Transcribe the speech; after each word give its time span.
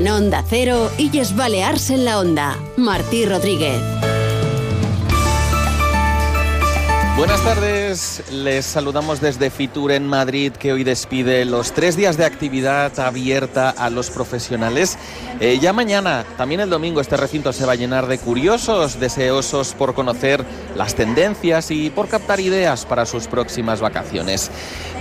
En 0.00 0.08
Onda 0.08 0.42
Cero, 0.48 0.90
Illes 0.96 1.36
Balears 1.36 1.90
en 1.90 2.06
la 2.06 2.20
Onda. 2.20 2.56
Martí 2.78 3.26
Rodríguez. 3.26 3.99
Buenas 7.20 7.44
tardes, 7.44 8.22
les 8.32 8.64
saludamos 8.64 9.20
desde 9.20 9.50
Fitur 9.50 9.92
en 9.92 10.06
Madrid 10.06 10.52
que 10.52 10.72
hoy 10.72 10.84
despide 10.84 11.44
los 11.44 11.72
tres 11.72 11.94
días 11.94 12.16
de 12.16 12.24
actividad 12.24 12.98
abierta 12.98 13.68
a 13.68 13.90
los 13.90 14.08
profesionales. 14.08 14.96
Eh, 15.38 15.58
ya 15.60 15.74
mañana, 15.74 16.24
también 16.38 16.62
el 16.62 16.70
domingo, 16.70 17.02
este 17.02 17.18
recinto 17.18 17.52
se 17.52 17.66
va 17.66 17.72
a 17.72 17.76
llenar 17.76 18.06
de 18.06 18.16
curiosos, 18.16 18.98
deseosos 18.98 19.74
por 19.74 19.92
conocer 19.92 20.46
las 20.74 20.94
tendencias 20.94 21.70
y 21.70 21.90
por 21.90 22.08
captar 22.08 22.40
ideas 22.40 22.86
para 22.86 23.04
sus 23.04 23.26
próximas 23.26 23.82
vacaciones. 23.82 24.50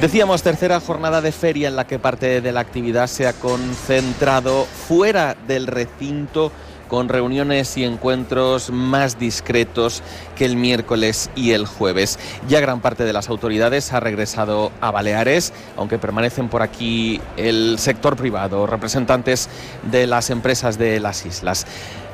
Decíamos, 0.01 0.43
tercera 0.43 0.81
jornada 0.81 1.21
de 1.21 1.31
feria 1.31 1.69
en 1.69 1.77
la 1.77 1.87
que 1.87 1.99
parte 1.99 2.41
de 2.41 2.51
la 2.51 2.59
actividad 2.59 3.07
se 3.07 3.27
ha 3.27 3.33
concentrado 3.33 4.65
fuera 4.65 5.37
del 5.47 5.67
recinto 5.67 6.51
con 6.89 7.07
reuniones 7.07 7.77
y 7.77 7.85
encuentros 7.85 8.71
más 8.71 9.17
discretos 9.17 10.03
que 10.35 10.43
el 10.43 10.57
miércoles 10.57 11.29
y 11.35 11.51
el 11.51 11.65
jueves. 11.65 12.19
Ya 12.49 12.59
gran 12.59 12.81
parte 12.81 13.05
de 13.05 13.13
las 13.13 13.29
autoridades 13.29 13.93
ha 13.93 14.01
regresado 14.01 14.73
a 14.81 14.91
Baleares, 14.91 15.53
aunque 15.77 15.97
permanecen 15.97 16.49
por 16.49 16.61
aquí 16.61 17.21
el 17.37 17.79
sector 17.79 18.17
privado, 18.17 18.67
representantes 18.67 19.47
de 19.89 20.07
las 20.07 20.29
empresas 20.29 20.77
de 20.77 20.99
las 20.99 21.25
islas. 21.25 21.65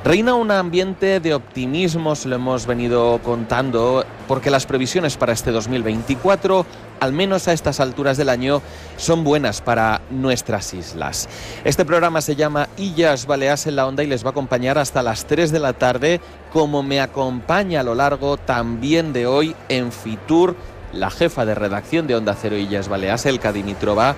Reina 0.06 0.36
un 0.36 0.52
ambiente 0.52 1.20
de 1.20 1.34
optimismo, 1.34 2.14
se 2.14 2.30
lo 2.30 2.36
hemos 2.36 2.68
venido 2.68 3.20
contando, 3.24 4.06
porque 4.28 4.52
las 4.52 4.68
previsiones 4.68 5.18
para 5.18 5.34
este 5.34 5.50
2024, 5.50 6.64
al 7.00 7.12
menos 7.12 7.48
a 7.48 7.54
estas 7.54 7.80
alturas 7.80 8.16
del 8.16 8.30
año, 8.30 8.62
son 8.98 9.24
buenas 9.24 9.62
para 9.62 10.02
nuestras 10.12 10.76
islas. 10.76 11.28
Este 11.64 11.86
programa 11.86 12.22
se 12.22 12.36
llama 12.36 12.70
Illas 12.78 13.26
Baleas 13.26 13.66
en 13.66 13.78
la 13.78 13.88
Onda 13.88 14.04
y 14.04 14.08
les 14.08 14.24
va 14.24 14.28
a 14.28 14.32
acompañar 14.32 14.78
hasta 14.78 15.02
las 15.02 15.26
3 15.26 15.52
de 15.52 15.60
la 15.60 15.74
tarde, 15.74 16.22
como 16.54 16.84
me 16.84 17.02
acompaña 17.02 17.80
a 17.80 17.84
lo 17.84 17.96
largo 17.96 18.38
también 18.38 19.12
de 19.12 19.26
hoy 19.26 19.56
en 19.70 19.92
Fitur 19.92 20.56
la 20.94 21.10
jefa 21.10 21.46
de 21.46 21.56
redacción 21.56 22.06
de 22.06 22.16
Onda 22.16 22.38
Cero 22.40 22.56
Illas 22.56 22.90
Baleas, 22.90 23.26
Elka 23.26 23.52
Dimitrova 23.52 24.16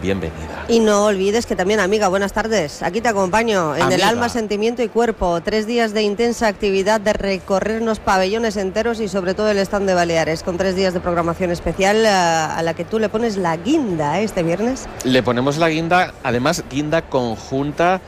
bienvenida. 0.00 0.64
Y 0.68 0.80
no 0.80 1.06
olvides 1.06 1.46
que 1.46 1.56
también, 1.56 1.80
amiga, 1.80 2.08
buenas 2.08 2.32
tardes. 2.32 2.82
Aquí 2.82 3.00
te 3.00 3.08
acompaño 3.08 3.76
en 3.76 3.90
el 3.92 4.02
alma, 4.02 4.28
sentimiento 4.28 4.82
y 4.82 4.88
cuerpo. 4.88 5.40
Tres 5.40 5.66
días 5.66 5.94
de 5.94 6.02
intensa 6.02 6.48
actividad 6.48 7.00
de 7.00 7.12
recorrernos 7.12 8.00
pabellones 8.00 8.56
enteros 8.56 9.00
y 9.00 9.08
sobre 9.08 9.34
todo 9.34 9.50
el 9.50 9.58
stand 9.58 9.86
de 9.86 9.94
Baleares, 9.94 10.42
con 10.42 10.56
tres 10.56 10.76
días 10.76 10.94
de 10.94 11.00
programación 11.00 11.50
especial 11.50 12.04
eh, 12.04 12.08
a, 12.08 12.60
la 12.62 12.74
que 12.74 12.84
tú 12.84 12.98
le 12.98 13.08
pones 13.08 13.36
la 13.36 13.56
guinda 13.56 14.20
¿eh? 14.20 14.24
este 14.24 14.42
viernes. 14.42 14.86
Le 15.04 15.22
ponemos 15.22 15.56
la 15.58 15.68
guinda, 15.68 16.14
además 16.22 16.64
guinda 16.70 17.02
conjunta. 17.02 18.00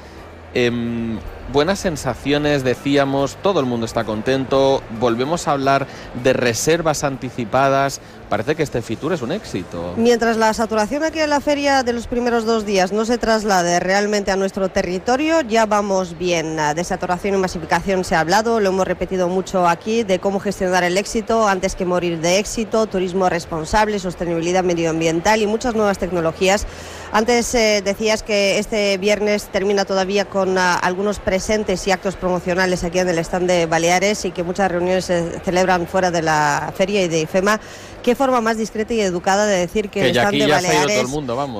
Em, 0.55 1.19
buenas 1.53 1.79
sensaciones, 1.79 2.63
decíamos, 2.65 3.37
todo 3.43 3.61
el 3.61 3.67
mundo 3.67 3.87
está 3.87 4.05
contento, 4.05 4.83
volvemos 5.01 5.49
a 5.49 5.53
hablar 5.53 5.87
de 6.23 6.33
reservas 6.33 7.05
anticipadas, 7.05 8.01
parece 8.29 8.55
que 8.55 8.63
este 8.63 8.83
Fitur 8.83 9.15
es 9.15 9.23
un 9.23 9.33
éxito. 9.33 9.95
Mientras 9.97 10.37
la 10.37 10.53
saturación 10.53 11.03
aquí 11.03 11.21
en 11.21 11.31
la 11.31 11.41
feria 11.41 11.83
de 11.83 11.93
los 11.93 12.07
primeros 12.07 12.45
dos 12.45 12.67
días 12.67 12.93
no 12.93 13.05
se 13.07 13.17
traslade 13.17 13.81
realmente 13.81 14.31
a 14.31 14.37
nuestro 14.37 14.69
territorio, 14.69 15.41
ya 15.41 15.65
vamos 15.65 16.19
bien. 16.19 16.59
De 16.75 16.85
saturación 16.85 17.35
y 17.35 17.39
masificación 17.39 18.05
se 18.05 18.15
ha 18.15 18.21
hablado, 18.21 18.61
lo 18.61 18.69
hemos 18.69 18.87
repetido 18.87 19.29
mucho 19.29 19.67
aquí, 19.67 20.03
de 20.03 20.19
cómo 20.19 20.41
gestionar 20.41 20.85
el 20.85 20.99
éxito 20.99 21.49
antes 21.49 21.75
que 21.75 21.87
morir 21.87 22.21
de 22.21 22.39
éxito, 22.39 22.87
turismo 22.87 23.29
responsable, 23.29 23.99
sostenibilidad 23.99 24.65
medioambiental 24.65 25.41
y 25.41 25.47
muchas 25.47 25.75
nuevas 25.75 25.99
tecnologías. 25.99 26.67
Antes 27.11 27.55
eh, 27.55 27.81
decías 27.83 28.23
que 28.23 28.59
este 28.59 28.99
viernes 28.99 29.45
termina 29.45 29.87
todavía 29.87 30.27
con 30.27 30.59
ah, 30.59 30.75
algunos 30.75 31.19
presentes 31.19 31.38
y 31.39 31.91
actos 31.93 32.17
promocionales 32.17 32.83
aquí 32.83 32.99
en 32.99 33.09
el 33.09 33.19
stand 33.19 33.47
de 33.47 33.67
Baleares 33.67 34.25
y 34.25 34.33
que 34.33 34.43
muchas 34.43 34.73
reuniones 34.73 35.05
se 35.05 35.39
celebran 35.45 35.87
fuera 35.87 36.11
de 36.11 36.21
la 36.21 36.73
feria 36.77 37.05
y 37.05 37.09
de 37.09 37.21
IFEMA 37.21 37.61
qué 38.09 38.15
forma 38.15 38.41
más 38.41 38.57
discreta 38.57 38.95
y 38.95 39.03
educada 39.03 39.45
de 39.45 39.59
decir 39.59 39.91
que, 39.91 40.01
el 40.01 40.17
stand 40.17 40.39
de 40.39 40.47
Baleares 40.47 41.07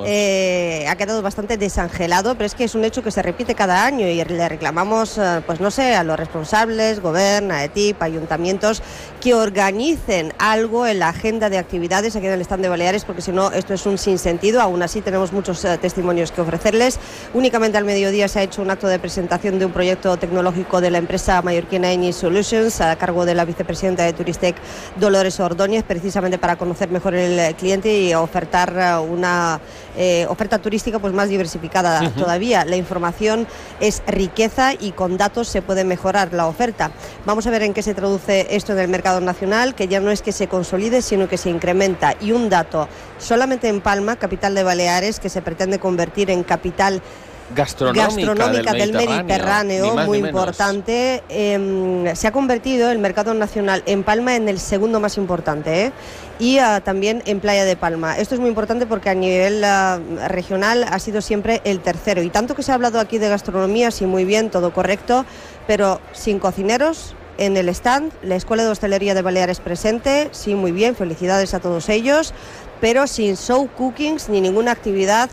eh, 0.07 0.83
ha 0.89 0.95
quedado 0.95 1.21
bastante 1.21 1.57
desangelado, 1.57 2.33
pero 2.33 2.47
es 2.47 2.55
que 2.55 2.63
es 2.63 2.73
un 2.73 2.83
hecho 2.83 3.03
que 3.03 3.11
se 3.11 3.21
repite 3.21 3.53
cada 3.53 3.85
año 3.85 4.07
y 4.07 4.15
le 4.23 4.49
reclamamos, 4.49 5.19
eh, 5.19 5.43
pues 5.45 5.59
no 5.59 5.69
sé, 5.69 5.93
a 5.93 6.03
los 6.03 6.17
responsables, 6.17 7.01
gobierno, 7.01 7.53
a 7.53 7.65
ETIP, 7.65 8.01
ayuntamientos, 8.01 8.81
que 9.21 9.35
organicen 9.35 10.33
algo 10.39 10.87
en 10.87 10.97
la 10.97 11.09
agenda 11.09 11.51
de 11.51 11.59
actividades 11.59 12.15
aquí 12.15 12.25
en 12.25 12.33
el 12.33 12.41
stand 12.41 12.63
de 12.63 12.69
Baleares, 12.69 13.05
porque 13.05 13.21
si 13.21 13.31
no, 13.31 13.51
esto 13.51 13.75
es 13.75 13.85
un 13.85 13.99
sinsentido. 13.99 14.59
Aún 14.59 14.81
así, 14.81 15.01
tenemos 15.01 15.31
muchos 15.31 15.63
eh, 15.65 15.77
testimonios 15.77 16.31
que 16.31 16.41
ofrecerles. 16.41 16.97
Únicamente 17.35 17.77
al 17.77 17.85
mediodía 17.85 18.27
se 18.27 18.39
ha 18.39 18.41
hecho 18.41 18.63
un 18.63 18.71
acto 18.71 18.87
de 18.87 18.97
presentación 18.97 19.59
de 19.59 19.67
un 19.67 19.71
proyecto 19.71 20.17
tecnológico 20.17 20.81
de 20.81 20.89
la 20.89 20.97
empresa 20.97 21.43
mallorquina 21.43 21.91
Eni 21.91 22.11
Solutions 22.11 22.81
a 22.81 22.95
cargo 22.95 23.25
de 23.27 23.35
la 23.35 23.45
vicepresidenta 23.45 24.03
de 24.03 24.13
Turistec, 24.13 24.55
Dolores 24.99 25.39
Ordóñez, 25.39 25.83
precisamente 25.83 26.38
para 26.39 26.55
conocer 26.55 26.89
mejor 26.89 27.15
el 27.15 27.55
cliente 27.55 28.01
y 28.01 28.13
ofertar 28.13 28.73
eh, 28.77 28.97
una 28.97 29.59
eh, 29.97 30.25
oferta 30.29 30.59
turística 30.59 30.99
pues 30.99 31.13
más 31.13 31.29
diversificada 31.29 32.09
todavía. 32.11 32.65
La 32.65 32.75
información 32.75 33.47
es 33.79 34.01
riqueza 34.07 34.73
y 34.73 34.91
con 34.91 35.17
datos 35.17 35.47
se 35.47 35.61
puede 35.61 35.83
mejorar 35.83 36.33
la 36.33 36.47
oferta. 36.47 36.91
Vamos 37.25 37.47
a 37.47 37.51
ver 37.51 37.63
en 37.63 37.73
qué 37.73 37.81
se 37.81 37.93
traduce 37.93 38.47
esto 38.55 38.73
en 38.73 38.79
el 38.79 38.87
mercado 38.87 39.21
nacional, 39.21 39.75
que 39.75 39.87
ya 39.87 39.99
no 39.99 40.11
es 40.11 40.21
que 40.21 40.31
se 40.31 40.47
consolide, 40.47 41.01
sino 41.01 41.27
que 41.27 41.37
se 41.37 41.49
incrementa. 41.49 42.15
Y 42.19 42.31
un 42.31 42.49
dato, 42.49 42.87
solamente 43.17 43.67
en 43.67 43.81
Palma, 43.81 44.15
capital 44.15 44.55
de 44.55 44.63
Baleares, 44.63 45.19
que 45.19 45.29
se 45.29 45.41
pretende 45.41 45.79
convertir 45.79 46.29
en 46.29 46.43
capital 46.43 47.01
gastronómica, 47.55 48.73
del, 48.73 48.93
Mediterráneo, 48.93 49.95
muy 50.05 50.19
importante. 50.19 51.23
Em, 51.29 52.15
se 52.15 52.27
ha 52.27 52.31
convertido 52.31 52.91
el 52.91 52.99
mercado 52.99 53.33
nacional 53.33 53.83
en 53.85 54.03
Palma 54.03 54.35
en 54.35 54.49
el 54.49 54.59
segundo 54.59 54.99
más 54.99 55.17
importante 55.17 55.85
¿eh? 55.85 55.91
y 56.39 56.59
ah, 56.59 56.81
también 56.81 57.23
en 57.25 57.39
Playa 57.39 57.65
de 57.65 57.75
Palma. 57.75 58.17
Esto 58.17 58.35
es 58.35 58.41
muy 58.41 58.49
importante 58.49 58.85
porque 58.85 59.09
a 59.09 59.15
nivel 59.15 59.63
ah, 59.63 59.99
regional 60.27 60.85
ha 60.89 60.99
sido 60.99 61.21
siempre 61.21 61.61
el 61.63 61.79
tercero. 61.79 62.21
Y 62.21 62.29
tanto 62.29 62.55
que 62.55 62.63
se 62.63 62.71
ha 62.71 62.75
hablado 62.75 62.99
aquí 62.99 63.17
de 63.17 63.29
gastronomía, 63.29 63.91
sí, 63.91 64.05
muy 64.05 64.25
bien, 64.25 64.49
todo 64.49 64.73
correcto, 64.73 65.25
pero 65.67 65.99
sin 66.13 66.39
cocineros, 66.39 67.15
en 67.37 67.55
el 67.55 67.69
stand, 67.69 68.11
la 68.21 68.35
Escuela 68.35 68.63
de 68.63 68.69
Hostelería 68.69 69.13
de 69.13 69.21
Baleares 69.21 69.61
presente, 69.61 70.27
sí, 70.31 70.55
muy 70.55 70.73
bien, 70.73 70.95
felicidades 70.95 71.53
a 71.53 71.59
todos 71.61 71.87
ellos, 71.87 72.33
pero 72.81 73.07
sin 73.07 73.37
show 73.37 73.69
cookings 73.77 74.27
ni 74.27 74.41
ninguna 74.41 74.71
actividad 74.71 75.29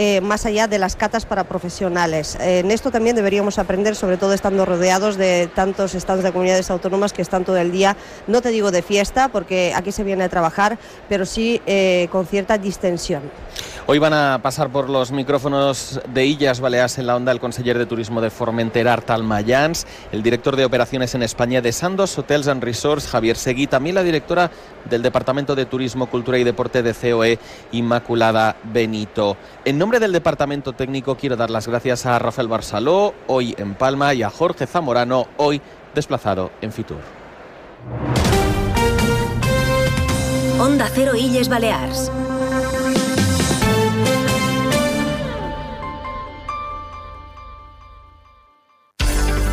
eh, 0.00 0.20
más 0.20 0.46
allá 0.46 0.68
de 0.68 0.78
las 0.78 0.94
catas 0.94 1.26
para 1.26 1.42
profesionales. 1.42 2.38
en 2.40 2.70
esto 2.70 2.92
también 2.92 3.16
deberíamos 3.16 3.58
aprender, 3.58 3.96
sobre 3.96 4.16
todo 4.16 4.32
estando 4.32 4.64
rodeados 4.64 5.16
de 5.16 5.50
tantos 5.52 5.96
estados 5.96 6.22
de 6.22 6.30
comunidades 6.30 6.70
autónomas 6.70 7.12
que 7.12 7.20
están 7.20 7.44
todo 7.44 7.56
el 7.56 7.72
día, 7.72 7.96
no 8.28 8.40
te 8.40 8.50
digo 8.50 8.70
de 8.70 8.82
fiesta, 8.82 9.26
porque 9.28 9.72
aquí 9.74 9.90
se 9.90 10.04
viene 10.04 10.22
a 10.22 10.28
trabajar, 10.28 10.78
pero 11.08 11.26
sí 11.26 11.60
eh, 11.66 12.08
con 12.12 12.26
cierta 12.26 12.58
distensión. 12.58 13.22
Hoy 13.90 13.98
van 13.98 14.12
a 14.12 14.40
pasar 14.42 14.68
por 14.68 14.90
los 14.90 15.12
micrófonos 15.12 15.98
de 16.12 16.26
Illas 16.26 16.60
Baleas 16.60 16.98
en 16.98 17.06
la 17.06 17.16
onda 17.16 17.32
el 17.32 17.40
conseller 17.40 17.78
de 17.78 17.86
Turismo 17.86 18.20
de 18.20 18.28
Formentera, 18.28 18.92
Artal 18.92 19.24
Mayans, 19.24 19.86
el 20.12 20.22
director 20.22 20.56
de 20.56 20.66
operaciones 20.66 21.14
en 21.14 21.22
España 21.22 21.62
de 21.62 21.72
Sandos 21.72 22.18
Hotels 22.18 22.48
and 22.48 22.62
Resorts, 22.62 23.08
Javier 23.08 23.38
Seguí, 23.38 23.66
también 23.66 23.94
la 23.94 24.02
directora 24.02 24.50
del 24.90 25.00
Departamento 25.00 25.54
de 25.54 25.64
Turismo, 25.64 26.04
Cultura 26.04 26.36
y 26.36 26.44
Deporte 26.44 26.82
de 26.82 26.92
COE, 26.92 27.38
Inmaculada 27.72 28.56
Benito. 28.62 29.38
En 29.64 29.78
nombre 29.78 30.00
del 30.00 30.12
Departamento 30.12 30.74
Técnico 30.74 31.16
quiero 31.16 31.36
dar 31.36 31.48
las 31.48 31.66
gracias 31.66 32.04
a 32.04 32.18
Rafael 32.18 32.48
Barsaló, 32.48 33.14
hoy 33.26 33.54
en 33.56 33.74
Palma, 33.74 34.12
y 34.12 34.22
a 34.22 34.28
Jorge 34.28 34.66
Zamorano, 34.66 35.28
hoy 35.38 35.62
desplazado 35.94 36.50
en 36.60 36.72
Fitur. 36.72 36.98
Onda 40.60 40.90
Cero 40.92 41.12
Illes 41.16 41.48
Balears. 41.48 42.12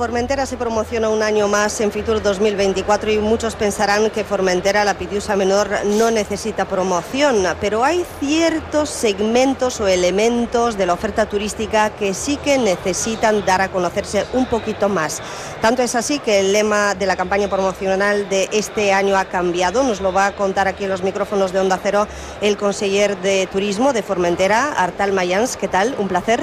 Formentera 0.00 0.46
se 0.46 0.56
promociona 0.56 1.10
un 1.10 1.22
año 1.22 1.46
más 1.46 1.78
en 1.82 1.92
Fitur 1.92 2.22
2024 2.22 3.10
y 3.10 3.18
muchos 3.18 3.54
pensarán 3.54 4.08
que 4.08 4.24
Formentera, 4.24 4.82
la 4.82 4.94
Pitiusa 4.94 5.36
Menor, 5.36 5.68
no 5.84 6.10
necesita 6.10 6.64
promoción, 6.64 7.44
pero 7.60 7.84
hay 7.84 8.06
ciertos 8.18 8.88
segmentos 8.88 9.78
o 9.78 9.86
elementos 9.86 10.78
de 10.78 10.86
la 10.86 10.94
oferta 10.94 11.28
turística 11.28 11.90
que 11.90 12.14
sí 12.14 12.38
que 12.38 12.56
necesitan 12.56 13.44
dar 13.44 13.60
a 13.60 13.68
conocerse 13.68 14.24
un 14.32 14.46
poquito 14.46 14.88
más. 14.88 15.20
Tanto 15.60 15.82
es 15.82 15.94
así 15.94 16.18
que 16.18 16.40
el 16.40 16.54
lema 16.54 16.94
de 16.94 17.04
la 17.04 17.16
campaña 17.16 17.48
promocional 17.48 18.26
de 18.30 18.48
este 18.52 18.94
año 18.94 19.18
ha 19.18 19.26
cambiado. 19.26 19.82
Nos 19.82 20.00
lo 20.00 20.14
va 20.14 20.28
a 20.28 20.32
contar 20.32 20.66
aquí 20.66 20.84
en 20.84 20.90
los 20.90 21.02
micrófonos 21.02 21.52
de 21.52 21.60
Onda 21.60 21.78
Cero 21.82 22.08
el 22.40 22.56
conseller 22.56 23.18
de 23.18 23.46
Turismo 23.52 23.92
de 23.92 24.02
Formentera, 24.02 24.72
Artal 24.72 25.12
Mayans. 25.12 25.58
¿Qué 25.58 25.68
tal? 25.68 25.94
Un 25.98 26.08
placer. 26.08 26.42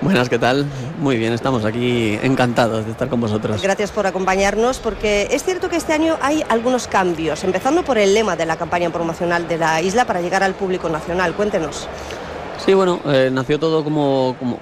Buenas, 0.00 0.28
¿qué 0.28 0.38
tal? 0.38 0.64
Muy 1.00 1.16
bien, 1.16 1.32
estamos 1.32 1.64
aquí 1.64 2.18
encantados 2.22 2.84
de 2.84 2.92
estar 2.92 3.08
con 3.08 3.20
vosotros. 3.20 3.60
Gracias 3.60 3.90
por 3.90 4.06
acompañarnos, 4.06 4.78
porque 4.78 5.28
es 5.32 5.42
cierto 5.42 5.68
que 5.68 5.76
este 5.76 5.92
año 5.92 6.16
hay 6.22 6.44
algunos 6.48 6.86
cambios, 6.86 7.42
empezando 7.42 7.82
por 7.82 7.98
el 7.98 8.14
lema 8.14 8.36
de 8.36 8.46
la 8.46 8.56
campaña 8.56 8.90
promocional 8.90 9.48
de 9.48 9.58
la 9.58 9.82
isla 9.82 10.04
para 10.04 10.20
llegar 10.20 10.44
al 10.44 10.54
público 10.54 10.88
nacional. 10.88 11.34
Cuéntenos. 11.34 11.88
Sí, 12.64 12.74
bueno, 12.74 13.00
eh, 13.06 13.28
nació 13.32 13.58
todo 13.58 13.82
como, 13.82 14.36
como 14.38 14.58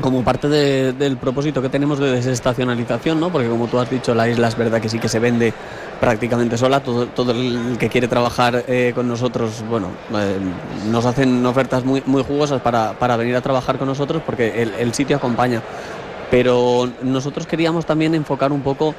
como 0.00 0.24
parte 0.24 0.48
del 0.48 1.16
propósito 1.16 1.60
que 1.60 1.68
tenemos 1.68 1.98
de 1.98 2.10
desestacionalización, 2.12 3.20
¿no? 3.20 3.30
porque 3.30 3.48
como 3.48 3.66
tú 3.66 3.78
has 3.78 3.90
dicho, 3.90 4.14
la 4.14 4.28
isla 4.28 4.48
es 4.48 4.56
verdad 4.56 4.80
que 4.80 4.88
sí 4.88 4.98
que 4.98 5.08
se 5.08 5.18
vende 5.18 5.52
prácticamente 6.02 6.58
sola, 6.58 6.80
todo, 6.80 7.06
todo 7.06 7.30
el 7.30 7.76
que 7.78 7.88
quiere 7.88 8.08
trabajar 8.08 8.64
eh, 8.66 8.90
con 8.92 9.06
nosotros, 9.06 9.62
bueno, 9.70 9.86
eh, 10.12 10.36
nos 10.90 11.06
hacen 11.06 11.46
ofertas 11.46 11.84
muy, 11.84 12.02
muy 12.06 12.24
jugosas 12.24 12.60
para, 12.60 12.98
para, 12.98 13.16
venir 13.16 13.36
a 13.36 13.40
trabajar 13.40 13.78
con 13.78 13.86
nosotros 13.86 14.20
porque 14.26 14.68
el, 14.80 14.92
sitio 14.94 15.16
acompaña. 15.16 15.62
Pero 16.28 16.90
nosotros 17.02 17.46
queríamos 17.46 17.86
también 17.86 18.16
enfocar 18.16 18.50
un 18.50 18.62
poco 18.62 18.96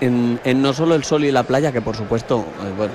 en, 0.00 0.40
no 0.62 0.72
solo 0.72 0.94
el 0.94 1.04
sol 1.04 1.26
y 1.26 1.30
la 1.30 1.42
playa, 1.42 1.72
que 1.72 1.82
por 1.82 1.94
supuesto, 1.94 2.38
eh, 2.38 2.72
bueno, 2.74 2.94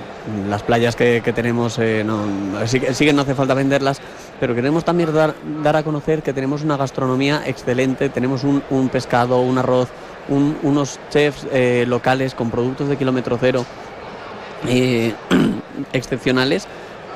las 0.49 0.63
playas 0.63 0.95
que, 0.95 1.21
tenemos 1.21 1.75
que 1.75 2.03
no 2.03 3.21
hace 3.21 3.35
falta 3.35 3.53
venderlas, 3.53 4.01
pero 4.39 4.55
queremos 4.55 4.83
también 4.83 5.11
dar 5.13 5.75
a 5.75 5.83
conocer 5.83 6.23
que 6.23 6.33
tenemos 6.33 6.63
una 6.63 6.77
gastronomía 6.77 7.43
excelente, 7.45 8.09
tenemos 8.09 8.43
un, 8.43 8.89
pescado, 8.89 9.39
un 9.39 9.59
arroz, 9.59 9.89
unos 10.29 10.99
chefs 11.09 11.47
eh, 11.51 11.85
locales 11.87 12.35
con 12.35 12.51
productos 12.51 12.87
de 12.87 12.97
kilómetro 12.97 13.37
cero 13.39 13.65
eh, 14.67 15.13
excepcionales 15.93 16.67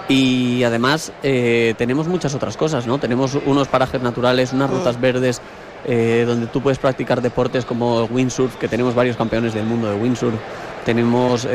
y 0.08 0.64
además 0.64 1.12
eh, 1.24 1.74
tenemos 1.78 2.08
muchas 2.08 2.36
otras 2.36 2.58
cosas, 2.58 2.86
¿no? 2.86 3.00
Tenemos 3.00 3.38
unos 3.46 3.68
parajes 3.68 4.02
naturales, 4.02 4.54
unas 4.54 4.70
rutas 4.70 5.00
verdes 5.00 5.42
donde 5.88 6.48
tú 6.48 6.62
puedes 6.62 6.80
practicar 6.80 7.22
deportes 7.22 7.64
como 7.64 8.06
windsurf, 8.06 8.56
que 8.56 8.68
tenemos 8.68 8.96
varios 8.96 9.18
campeones 9.18 9.54
del 9.54 9.66
mundo 9.66 9.88
de 9.88 9.96
windsurf. 9.96 10.34
Tenemos, 10.84 11.48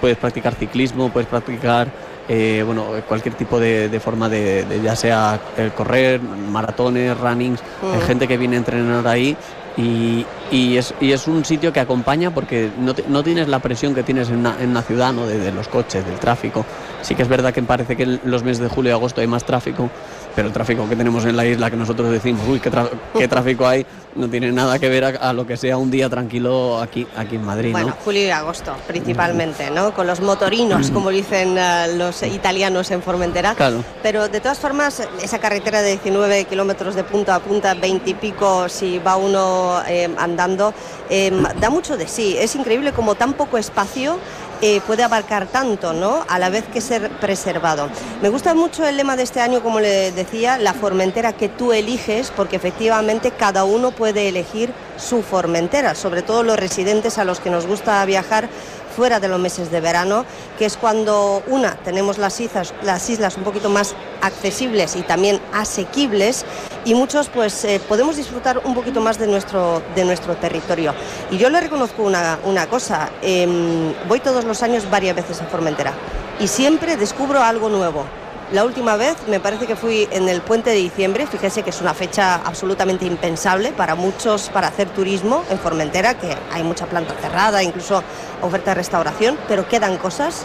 puedes 0.00 0.16
practicar 0.18 0.56
ciclismo, 0.56 1.08
puedes 1.12 1.28
practicar 1.28 1.86
eh, 2.28 2.62
bueno, 2.66 2.86
cualquier 3.06 3.36
tipo 3.36 3.60
de, 3.60 4.00
forma 4.02 4.28
de, 4.28 4.80
ya 4.82 4.96
sea 4.96 5.38
el 5.56 5.70
correr, 5.72 6.20
maratones, 6.20 7.16
runnings, 7.18 7.60
hay 7.82 8.00
mm. 8.00 8.02
gente 8.02 8.28
que 8.28 8.36
viene 8.36 8.56
a 8.56 8.58
entrenar 8.58 9.06
ahí 9.06 9.36
y, 9.76 10.24
y, 10.50 10.76
es, 10.78 10.94
y, 11.00 11.12
es, 11.12 11.28
un 11.28 11.44
sitio 11.44 11.72
que 11.72 11.80
acompaña 11.80 12.30
porque 12.30 12.70
no, 12.78 12.94
no 13.08 13.22
tienes 13.22 13.48
la 13.48 13.58
presión 13.58 13.94
que 13.94 14.02
tienes 14.02 14.30
en 14.30 14.36
una, 14.36 14.56
en 14.60 14.70
una 14.70 14.82
ciudad, 14.82 15.12
¿no? 15.12 15.26
De, 15.26 15.52
los 15.52 15.68
coches, 15.68 16.04
del 16.06 16.18
tráfico. 16.18 16.64
Sí 17.02 17.14
que 17.14 17.22
es 17.22 17.28
verdad 17.28 17.52
que 17.52 17.62
parece 17.62 17.96
que 17.96 18.04
en 18.04 18.20
los 18.24 18.42
meses 18.42 18.60
de 18.60 18.68
julio 18.68 18.90
y 18.90 18.94
agosto 18.94 19.20
hay 19.20 19.26
más 19.26 19.44
tráfico, 19.44 19.90
pero 20.36 20.48
el 20.48 20.54
tráfico 20.54 20.86
que 20.86 20.94
tenemos 20.94 21.24
en 21.24 21.34
la 21.34 21.46
isla, 21.46 21.70
que 21.70 21.76
nosotros 21.76 22.10
decimos, 22.10 22.46
uy, 22.46 22.60
qué, 22.60 22.70
qué 23.16 23.26
tráfico 23.36 23.66
hay, 23.66 23.86
no 24.14 24.28
tiene 24.28 24.52
nada 24.52 24.78
que 24.78 24.88
ver 24.90 25.04
a, 25.04 25.32
lo 25.32 25.46
que 25.46 25.56
sea 25.56 25.78
un 25.78 25.90
día 25.90 26.10
tranquilo 26.10 26.78
aquí, 26.78 27.06
aquí 27.16 27.36
en 27.36 27.44
Madrid. 27.44 27.72
Bueno, 27.72 27.94
julio 28.04 28.26
y 28.26 28.30
agosto, 28.30 28.76
principalmente, 28.86 29.70
¿no? 29.70 29.94
Con 29.94 30.06
los 30.06 30.20
motorinos, 30.20 30.90
como 30.90 31.08
dicen 31.08 31.56
uh, 31.56 31.96
los 31.96 32.22
italianos 32.22 32.90
en 32.90 33.02
Formentera. 33.02 33.54
Claro. 33.54 33.82
Pero 34.02 34.28
de 34.28 34.40
todas 34.40 34.58
formas, 34.58 35.02
esa 35.22 35.38
carretera 35.38 35.80
de 35.80 35.92
19 35.92 36.44
kilómetros 36.44 36.94
de 36.94 37.04
punta 37.04 37.34
a 37.34 37.40
punta, 37.40 37.72
20 37.72 38.10
y 38.10 38.14
pico, 38.14 38.68
si 38.68 38.98
va 38.98 39.16
uno 39.16 39.80
eh, 39.88 40.08
andando, 40.18 40.74
eh, 41.08 41.32
da 41.58 41.70
mucho 41.70 41.96
de 41.96 42.08
sí. 42.08 42.36
Es 42.38 42.54
increíble 42.56 42.92
como 42.92 43.14
tan 43.14 43.32
poco 43.32 43.56
espacio 43.56 44.18
eh, 44.62 44.80
puede 44.86 45.02
abarcar 45.02 45.46
tanto, 45.46 45.92
¿no? 45.92 46.24
A 46.28 46.38
la 46.38 46.48
vez 46.48 46.64
que 46.72 46.80
ser 46.80 47.10
preservado. 47.18 47.88
Me 48.22 48.28
gusta 48.28 48.54
mucho 48.54 48.86
el 48.86 48.96
lema 48.96 49.16
de 49.16 49.22
este 49.22 49.40
año, 49.40 49.62
como 49.62 49.80
le 49.80 50.12
decía, 50.12 50.58
la 50.58 50.74
formentera 50.74 51.34
que 51.34 51.48
tú 51.48 51.72
eliges, 51.72 52.32
porque 52.34 52.56
efectivamente 52.56 53.32
cada 53.32 53.64
uno 53.64 53.90
puede 53.90 54.28
elegir 54.28 54.72
su 54.96 55.22
formentera, 55.22 55.94
sobre 55.94 56.22
todo 56.22 56.42
los 56.42 56.58
residentes 56.58 57.18
a 57.18 57.24
los 57.24 57.40
que 57.40 57.50
nos 57.50 57.66
gusta 57.66 58.04
viajar 58.04 58.48
fuera 58.96 59.20
de 59.20 59.28
los 59.28 59.38
meses 59.38 59.70
de 59.70 59.80
verano, 59.80 60.24
que 60.58 60.64
es 60.64 60.78
cuando, 60.78 61.42
una, 61.48 61.76
tenemos 61.84 62.16
las 62.16 62.40
islas, 62.40 62.72
las 62.82 63.08
islas 63.10 63.36
un 63.36 63.44
poquito 63.44 63.68
más 63.68 63.94
accesibles 64.22 64.96
y 64.96 65.02
también 65.02 65.38
asequibles 65.52 66.46
y 66.86 66.94
muchos 66.94 67.28
pues 67.28 67.64
eh, 67.66 67.78
podemos 67.86 68.16
disfrutar 68.16 68.62
un 68.64 68.74
poquito 68.74 69.02
más 69.02 69.18
de 69.18 69.26
nuestro, 69.26 69.82
de 69.94 70.04
nuestro 70.04 70.36
territorio. 70.36 70.94
Y 71.30 71.36
yo 71.36 71.50
le 71.50 71.60
reconozco 71.60 72.02
una, 72.02 72.38
una 72.44 72.66
cosa, 72.68 73.10
em, 73.20 73.92
voy 74.08 74.20
todos 74.20 74.44
los 74.44 74.62
años 74.62 74.90
varias 74.90 75.14
veces 75.14 75.42
a 75.42 75.44
Formentera 75.44 75.92
y 76.40 76.48
siempre 76.48 76.96
descubro 76.96 77.42
algo 77.42 77.68
nuevo 77.68 78.06
la 78.52 78.64
última 78.64 78.96
vez 78.96 79.16
me 79.28 79.40
parece 79.40 79.66
que 79.66 79.74
fui 79.74 80.08
en 80.12 80.28
el 80.28 80.40
puente 80.40 80.70
de 80.70 80.76
diciembre, 80.76 81.26
fíjese 81.26 81.62
que 81.62 81.70
es 81.70 81.80
una 81.80 81.94
fecha 81.94 82.36
absolutamente 82.36 83.04
impensable 83.04 83.72
para 83.72 83.96
muchos 83.96 84.50
para 84.50 84.68
hacer 84.68 84.88
turismo 84.90 85.44
en 85.50 85.58
Formentera, 85.58 86.14
que 86.14 86.36
hay 86.52 86.62
mucha 86.62 86.86
planta 86.86 87.14
cerrada, 87.20 87.62
incluso 87.62 88.02
oferta 88.42 88.70
de 88.70 88.76
restauración, 88.76 89.36
pero 89.48 89.68
quedan 89.68 89.96
cosas. 89.96 90.44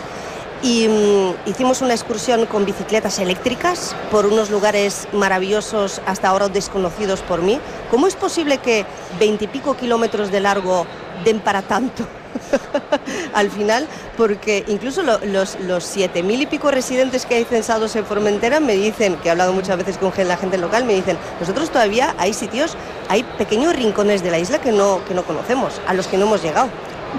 Y 0.63 0.87
mm, 0.87 1.49
hicimos 1.49 1.81
una 1.81 1.93
excursión 1.93 2.45
con 2.45 2.65
bicicletas 2.65 3.19
eléctricas 3.19 3.95
por 4.11 4.25
unos 4.25 4.49
lugares 4.49 5.07
maravillosos 5.11 6.01
hasta 6.05 6.29
ahora 6.29 6.49
desconocidos 6.49 7.21
por 7.21 7.41
mí. 7.41 7.59
¿Cómo 7.89 8.07
es 8.07 8.15
posible 8.15 8.59
que 8.59 8.85
veintipico 9.19 9.75
kilómetros 9.75 10.31
de 10.31 10.39
largo 10.39 10.85
den 11.23 11.39
para 11.39 11.61
tanto? 11.61 12.20
al 13.33 13.49
final, 13.49 13.87
porque 14.17 14.63
incluso 14.67 15.03
los, 15.03 15.57
los 15.59 15.83
siete 15.83 16.23
mil 16.23 16.41
y 16.41 16.45
pico 16.45 16.71
residentes 16.71 17.25
que 17.25 17.35
hay 17.35 17.45
censados 17.45 17.95
en 17.95 18.05
Formentera 18.05 18.59
me 18.59 18.75
dicen, 18.75 19.15
que 19.17 19.27
he 19.27 19.31
hablado 19.31 19.53
muchas 19.53 19.77
veces 19.77 19.97
con 19.97 20.11
la 20.27 20.37
gente 20.37 20.57
local, 20.57 20.85
me 20.85 20.93
dicen, 20.93 21.17
nosotros 21.39 21.69
todavía 21.69 22.15
hay 22.17 22.33
sitios, 22.33 22.75
hay 23.09 23.23
pequeños 23.37 23.75
rincones 23.75 24.23
de 24.23 24.31
la 24.31 24.39
isla 24.39 24.59
que 24.59 24.71
no, 24.71 25.03
que 25.07 25.13
no 25.13 25.23
conocemos, 25.23 25.81
a 25.87 25.93
los 25.93 26.07
que 26.07 26.17
no 26.17 26.25
hemos 26.25 26.43
llegado. 26.43 26.69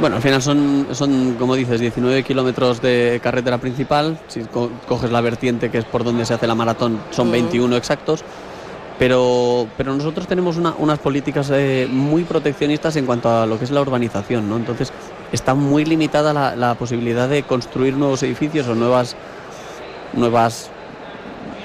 Bueno, 0.01 0.17
al 0.17 0.23
final 0.23 0.41
son, 0.41 0.87
son, 0.93 1.35
como 1.35 1.55
dices, 1.55 1.79
19 1.79 2.23
kilómetros 2.23 2.81
de 2.81 3.21
carretera 3.23 3.59
principal. 3.59 4.19
Si 4.29 4.41
coges 4.89 5.11
la 5.11 5.21
vertiente 5.21 5.71
que 5.71 5.79
es 5.79 5.85
por 5.85 6.03
donde 6.03 6.25
se 6.25 6.33
hace 6.33 6.47
la 6.47 6.55
maratón, 6.55 6.99
son 7.11 7.31
21 7.31 7.77
exactos 7.77 8.25
pero, 9.03 9.67
pero 9.77 9.97
nosotros 9.97 10.29
tenemos 10.29 10.57
unas 10.59 10.99
políticas 11.01 11.51
eh, 11.53 11.89
muy 11.91 12.23
proteccionistas 12.23 12.95
en 12.95 13.05
cuanto 13.05 13.29
a 13.29 13.47
lo 13.47 13.59
que 13.59 13.65
es 13.65 13.73
la 13.73 13.81
urbanización, 13.81 14.49
¿no? 14.49 14.57
Entonces 14.57 14.93
está 15.33 15.55
muy 15.55 15.85
limitada 15.85 16.55
la, 16.55 16.75
posibilidad 16.77 17.29
de 17.29 17.43
construir 17.43 17.97
nuevos 17.97 18.23
edificios 18.23 18.69
o 18.69 18.77
nuevas, 18.77 19.17
nuevas 20.13 20.71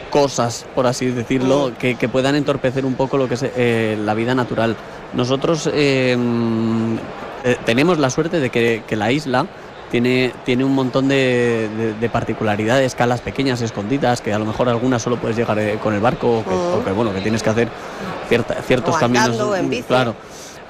cosas, 0.10 0.66
por 0.74 0.88
así 0.88 1.12
decirlo, 1.12 1.74
que, 1.78 1.96
puedan 2.12 2.34
entorpecer 2.34 2.88
un 2.88 2.96
poco 2.96 3.20
lo 3.20 3.28
que 3.28 3.36
es 3.36 3.46
eh, 3.56 3.96
la 4.04 4.16
vida 4.16 4.34
natural. 4.34 4.76
Nosotros 5.14 5.70
eh, 5.72 6.18
tenemos 7.68 8.00
la 8.00 8.10
suerte 8.10 8.40
de 8.40 8.50
que, 8.50 8.82
que 8.88 8.96
la 8.96 9.12
isla 9.12 9.46
tiene, 9.92 10.34
tiene 10.46 10.64
un 10.64 10.74
montón 10.74 11.08
de, 11.08 12.10
particularidades, 12.12 12.88
escalas 12.88 13.22
pequeñas, 13.22 13.62
escondidas, 13.62 14.22
que 14.22 14.34
a 14.34 14.40
lo 14.40 14.46
mejor 14.46 14.70
algunas 14.70 15.02
solo 15.02 15.18
puedes 15.18 15.38
llegar 15.38 15.58
eh, 15.60 15.80
con 15.82 15.94
el 15.94 16.02
barco, 16.02 16.40
o 16.40 16.84
que, 16.84 16.92
bueno, 16.92 17.14
que 17.14 17.22
tienes 17.22 17.44
que 17.44 17.50
hacer 17.50 17.70
ciertos 18.66 18.98
caminos. 18.98 19.38
Claro. 19.88 20.16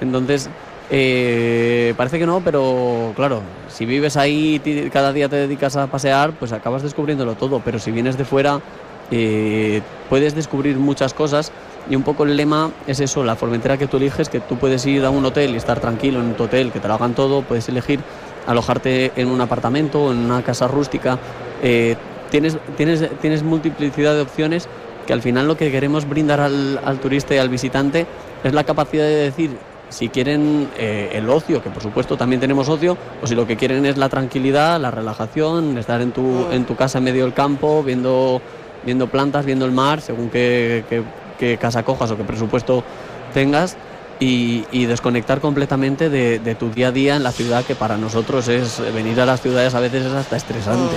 Entonces, 0.00 0.48
eh, 0.90 1.92
parece 1.96 2.18
que 2.18 2.26
no, 2.26 2.40
pero 2.40 3.12
claro, 3.14 3.42
si 3.68 3.84
vives 3.84 4.16
ahí 4.16 4.60
y 4.64 4.90
cada 4.90 5.12
día 5.12 5.28
te 5.28 5.36
dedicas 5.36 5.76
a 5.76 5.86
pasear, 5.86 6.32
pues 6.32 6.52
acabas 6.52 6.82
descubriéndolo 6.82 7.34
todo. 7.34 7.60
Pero 7.64 7.78
si 7.78 7.90
vienes 7.90 8.16
de 8.16 8.24
fuera, 8.24 8.60
eh, 9.10 9.82
puedes 10.08 10.34
descubrir 10.34 10.76
muchas 10.76 11.14
cosas. 11.14 11.52
Y 11.90 11.96
un 11.96 12.02
poco 12.02 12.24
el 12.24 12.36
lema 12.36 12.70
es 12.86 13.00
eso, 13.00 13.24
la 13.24 13.34
formentera 13.34 13.78
que 13.78 13.86
tú 13.86 13.96
eliges, 13.96 14.28
que 14.28 14.40
tú 14.40 14.56
puedes 14.56 14.84
ir 14.84 15.04
a 15.06 15.10
un 15.10 15.24
hotel 15.24 15.54
y 15.54 15.56
estar 15.56 15.80
tranquilo 15.80 16.20
en 16.20 16.34
tu 16.34 16.44
hotel, 16.44 16.70
que 16.70 16.80
te 16.80 16.88
lo 16.88 16.94
hagan 16.94 17.14
todo, 17.14 17.40
puedes 17.40 17.66
elegir 17.70 18.00
alojarte 18.48 19.12
en 19.14 19.28
un 19.28 19.40
apartamento 19.40 20.04
o 20.04 20.12
en 20.12 20.18
una 20.18 20.42
casa 20.42 20.66
rústica. 20.66 21.18
Eh, 21.62 21.96
tienes, 22.30 22.58
tienes, 22.76 23.08
tienes 23.20 23.42
multiplicidad 23.42 24.14
de 24.14 24.22
opciones 24.22 24.68
que 25.06 25.12
al 25.12 25.22
final 25.22 25.46
lo 25.46 25.56
que 25.56 25.70
queremos 25.70 26.08
brindar 26.08 26.40
al, 26.40 26.98
turista 27.00 27.34
y 27.34 27.38
al 27.38 27.48
visitante 27.48 28.06
es 28.42 28.52
la 28.52 28.64
capacidad 28.64 29.04
de 29.04 29.16
decir 29.16 29.50
si 29.90 30.08
quieren 30.08 30.68
eh, 30.76 31.10
el 31.14 31.28
ocio, 31.30 31.62
que 31.62 31.70
por 31.70 31.82
supuesto 31.82 32.16
también 32.16 32.40
tenemos 32.40 32.68
ocio, 32.68 32.96
o 33.22 33.26
si 33.26 33.34
lo 33.34 33.46
que 33.46 33.56
quieren 33.56 33.86
es 33.86 33.96
la 33.96 34.10
tranquilidad, 34.10 34.78
la 34.78 34.90
relajación, 34.90 35.78
estar 35.78 36.02
en 36.02 36.12
tu, 36.12 36.46
en 36.52 36.66
tu 36.66 36.76
casa 36.76 36.98
en 36.98 37.04
medio 37.04 37.24
del 37.24 37.32
campo, 37.32 37.82
viendo, 37.82 38.42
viendo 38.84 39.06
plantas, 39.06 39.46
viendo 39.46 39.64
el 39.64 39.72
mar, 39.72 40.02
según 40.02 40.28
qué, 40.28 40.84
qué 41.38 41.56
casa 41.56 41.82
cojas 41.84 42.10
o 42.10 42.16
qué 42.18 42.24
presupuesto 42.24 42.84
tengas, 43.32 43.78
y, 44.20 44.86
desconectar 44.86 45.40
completamente 45.40 46.08
de, 46.08 46.54
tu 46.58 46.70
día 46.70 46.88
a 46.88 46.92
día 46.92 47.16
en 47.16 47.22
la 47.22 47.32
ciudad, 47.32 47.64
que 47.64 47.74
para 47.74 47.96
nosotros 47.96 48.48
es 48.48 48.80
venir 48.94 49.20
a 49.20 49.26
las 49.26 49.40
ciudades 49.40 49.74
a 49.74 49.80
veces 49.80 50.06
es 50.06 50.12
hasta 50.12 50.36
estresante. 50.36 50.96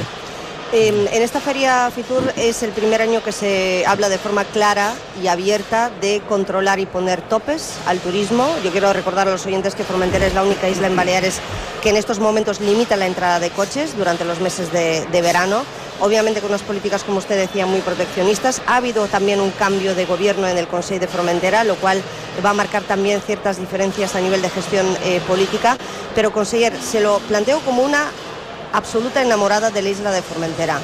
En 0.74 1.22
esta 1.22 1.42
feria 1.42 1.92
Fitur 1.94 2.24
es 2.38 2.64
el 2.64 2.72
primer 2.72 3.02
año 3.02 3.22
que 3.22 3.34
se 3.34 3.86
habla 3.86 4.08
de 4.08 4.18
forma 4.18 4.46
clara 4.46 4.94
y 5.22 5.28
abierta 5.28 5.92
de 6.00 6.22
controlar 6.30 6.80
y 6.80 6.86
poner 6.86 7.22
topes 7.22 7.74
al 7.86 8.00
turismo. 8.00 8.48
Yo 8.64 8.72
quiero 8.72 8.94
recordar 8.94 9.28
a 9.28 9.32
los 9.32 9.46
oyentes 9.46 9.76
que 9.76 9.84
Formentera 9.84 10.26
es 10.26 10.34
la 10.34 10.44
única 10.44 10.70
isla 10.70 10.88
en 10.88 10.96
Baleares 10.96 11.42
que 11.84 11.90
en 11.90 11.98
estos 11.98 12.20
momentos 12.20 12.62
limita 12.62 12.96
la 12.96 13.08
entrada 13.08 13.42
de 13.42 13.50
coches 13.50 13.98
durante 13.98 14.24
los 14.24 14.40
meses 14.40 14.72
de, 14.72 15.06
de 15.08 15.22
verano 15.22 15.64
obviamente 16.02 16.42
con 16.42 16.50
unas 16.50 16.64
políticas, 16.64 17.04
como 17.04 17.20
usted 17.20 17.38
decía, 17.38 17.66
muy 17.66 17.80
proteccionistas. 17.82 18.62
Ha 18.66 18.78
habido 18.78 19.08
también 19.08 19.40
un 19.40 19.52
cambio 19.52 19.96
de 19.96 20.06
gobierno 20.06 20.48
en 20.48 20.58
el 20.58 20.68
Consejo 20.68 21.00
de 21.00 21.08
Formentera, 21.08 21.64
lo 21.64 21.76
cual 21.76 22.02
va 22.44 22.50
a 22.50 22.54
marcar 22.54 22.82
también 22.84 23.22
ciertas 23.22 23.58
diferencias 23.58 24.16
a 24.16 24.20
nivel 24.20 24.42
de 24.42 24.50
gestión 24.50 24.86
eh, 25.04 25.22
política. 25.28 25.78
Pero, 26.16 26.32
conseller, 26.32 26.74
se 26.82 27.00
lo 27.00 27.20
planteo 27.20 27.60
como 27.60 27.84
una 27.84 28.08
absoluta 28.74 29.22
enamorada 29.22 29.70
de 29.72 29.82
la 29.82 29.90
isla 29.90 30.12
de 30.12 30.22
Formentera. 30.22 30.80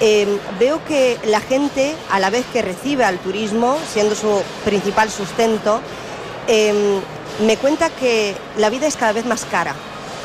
Em, 0.00 0.38
veo 0.58 0.84
que 0.84 1.18
la 1.24 1.40
gente, 1.40 1.94
a 2.10 2.18
la 2.18 2.30
vez 2.30 2.44
que 2.52 2.62
recibe 2.62 3.04
al 3.04 3.18
turismo, 3.18 3.78
siendo 3.92 4.14
su 4.14 4.42
principal 4.64 5.10
sustento, 5.10 5.80
em, 6.48 7.00
me 7.46 7.56
cuenta 7.56 7.90
que 7.90 8.34
la 8.58 8.70
vida 8.70 8.86
es 8.86 8.96
cada 8.96 9.12
vez 9.12 9.24
más 9.24 9.44
cara 9.44 9.74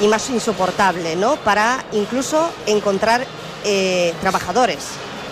y 0.01 0.07
más 0.07 0.29
insoportable, 0.29 1.15
¿no? 1.15 1.35
Para 1.37 1.83
incluso 1.91 2.49
encontrar 2.65 3.25
eh, 3.65 4.13
trabajadores 4.21 4.77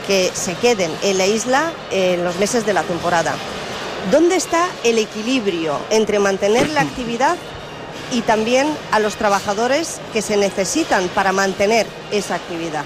que 0.06 0.32
se 0.34 0.54
queden 0.56 0.92
en 1.02 1.18
la 1.18 1.26
isla 1.26 1.72
en 1.92 2.24
los 2.24 2.36
meses 2.38 2.66
de 2.66 2.74
la 2.74 2.84
temporada. 2.84 3.36
¿Dónde 4.12 4.36
está 4.36 4.68
el 4.84 5.00
equilibrio 5.00 5.78
entre 5.90 6.20
mantener 6.20 6.70
la 6.70 6.82
actividad 6.88 7.38
y 8.12 8.22
también 8.22 8.68
a 8.92 9.00
los 9.00 9.16
trabajadores 9.16 10.00
que 10.14 10.22
se 10.22 10.38
necesitan 10.38 11.08
para 11.10 11.32
mantener 11.32 11.86
esa 12.12 12.36
actividad? 12.36 12.84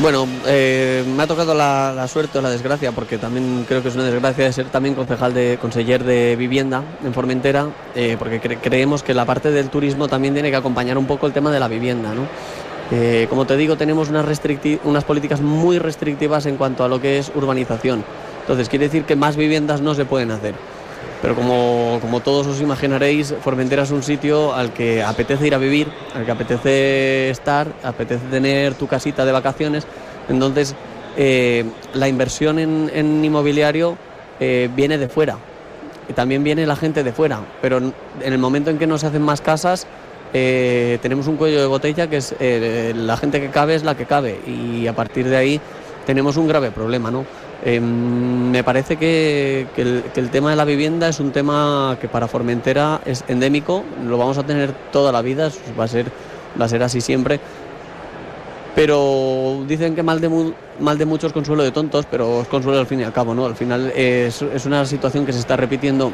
Bueno, 0.00 0.28
eh, 0.46 1.02
me 1.16 1.24
ha 1.24 1.26
tocado 1.26 1.54
la, 1.54 2.06
suerte 2.06 2.38
o 2.38 2.40
la 2.40 2.50
desgracia, 2.50 2.92
porque 2.92 3.18
también 3.18 3.64
creo 3.66 3.82
que 3.82 3.88
es 3.88 3.96
una 3.96 4.04
desgracia 4.04 4.44
de 4.44 4.52
ser 4.52 4.66
también 4.66 4.94
concejal 4.94 5.34
de 5.34 5.58
conseller 5.60 6.04
de 6.04 6.36
vivienda 6.36 6.84
en 7.04 7.12
Formentera, 7.12 7.66
eh, 7.96 8.14
porque 8.16 8.38
creemos 8.38 9.02
que 9.02 9.12
la 9.12 9.24
parte 9.24 9.50
del 9.50 9.70
turismo 9.70 10.06
también 10.06 10.34
tiene 10.34 10.50
que 10.50 10.56
acompañar 10.56 10.98
un 10.98 11.06
poco 11.06 11.26
el 11.26 11.32
tema 11.32 11.50
de 11.50 11.58
la 11.58 11.66
vivienda, 11.66 12.14
¿no? 12.14 12.28
Eh, 12.92 13.26
como 13.28 13.44
te 13.44 13.56
digo, 13.56 13.76
tenemos 13.76 14.08
unas, 14.08 14.24
unas 14.84 15.04
políticas 15.04 15.40
muy 15.40 15.80
restrictivas 15.80 16.46
en 16.46 16.56
cuanto 16.56 16.84
a 16.84 16.88
lo 16.88 17.00
que 17.00 17.18
es 17.18 17.32
urbanización. 17.34 18.04
Entonces, 18.42 18.68
quiere 18.68 18.84
decir 18.86 19.02
que 19.02 19.16
más 19.16 19.36
viviendas 19.36 19.80
no 19.80 19.94
se 19.94 20.04
pueden 20.04 20.30
hacer. 20.30 20.54
Pero 21.20 21.34
como, 21.34 22.20
todos 22.20 22.46
os 22.46 22.60
imaginaréis, 22.60 23.34
Formentera 23.42 23.82
es 23.82 23.90
un 23.90 24.02
sitio 24.02 24.54
al 24.54 24.72
que 24.72 25.02
apetece 25.02 25.48
ir 25.48 25.54
a 25.54 25.58
vivir, 25.58 25.88
al 26.14 26.24
que 26.24 26.30
apetece 26.30 27.30
estar, 27.30 27.66
apetece 27.82 28.24
tener 28.30 28.74
tu 28.74 28.86
casita 28.86 29.24
de 29.24 29.32
vacaciones. 29.32 29.84
Entonces, 30.28 30.76
eh, 31.16 31.64
la 31.92 32.08
inversión 32.08 32.60
en, 32.60 33.24
inmobiliario 33.24 33.96
eh, 34.38 34.70
viene 34.74 34.96
de 34.96 35.08
fuera. 35.08 35.38
Y 36.08 36.12
también 36.12 36.44
viene 36.44 36.64
la 36.66 36.76
gente 36.76 37.02
de 37.02 37.12
fuera. 37.12 37.40
Pero 37.60 37.78
en 37.78 37.92
el 38.20 38.38
momento 38.38 38.70
en 38.70 38.78
que 38.78 38.86
no 38.86 38.96
se 38.96 39.08
hacen 39.08 39.22
más 39.22 39.40
casas, 39.40 39.88
eh, 40.32 40.98
tenemos 41.02 41.26
un 41.26 41.36
cuello 41.36 41.60
de 41.60 41.66
botella 41.66 42.08
que 42.08 42.18
es 42.18 42.34
la 42.94 43.16
gente 43.16 43.40
que 43.40 43.48
cabe 43.48 43.74
es 43.74 43.82
la 43.82 43.96
que 43.96 44.04
cabe 44.04 44.38
y 44.46 44.86
a 44.86 44.92
partir 44.94 45.26
de 45.26 45.36
ahí 45.36 45.60
tenemos 46.06 46.36
un 46.36 46.46
grave 46.46 46.70
problema. 46.70 47.10
¿no? 47.10 47.24
Em, 47.64 48.50
me 48.50 48.62
parece 48.62 48.96
que, 48.96 49.66
el, 49.76 50.30
tema 50.30 50.50
de 50.50 50.56
la 50.56 50.64
vivienda 50.64 51.08
es 51.08 51.18
un 51.18 51.32
tema 51.32 51.96
que 52.00 52.08
para 52.08 52.28
Formentera 52.28 53.00
es 53.04 53.24
endémico, 53.26 53.82
lo 54.06 54.16
vamos 54.16 54.38
a 54.38 54.44
tener 54.44 54.72
toda 54.92 55.10
la 55.10 55.22
vida, 55.22 55.50
va 55.78 55.84
a 55.84 55.88
ser, 55.88 56.06
va 56.60 56.66
a 56.66 56.68
ser 56.68 56.82
así 56.82 57.00
siempre. 57.00 57.40
Pero 58.76 59.64
dicen 59.66 59.96
que 59.96 60.04
mal 60.04 60.20
de, 60.20 60.28
muchos 61.04 61.32
consuelo 61.32 61.64
de 61.64 61.72
tontos, 61.72 62.06
pero 62.08 62.42
es 62.42 62.48
consuelo 62.48 62.78
al 62.78 62.86
fin 62.86 63.00
y 63.00 63.04
al 63.04 63.12
cabo. 63.12 63.34
¿no? 63.34 63.44
Al 63.44 63.56
final 63.56 63.92
es, 63.96 64.40
es 64.40 64.66
una 64.66 64.86
situación 64.86 65.26
que 65.26 65.32
se 65.32 65.40
está 65.40 65.56
repitiendo 65.56 66.12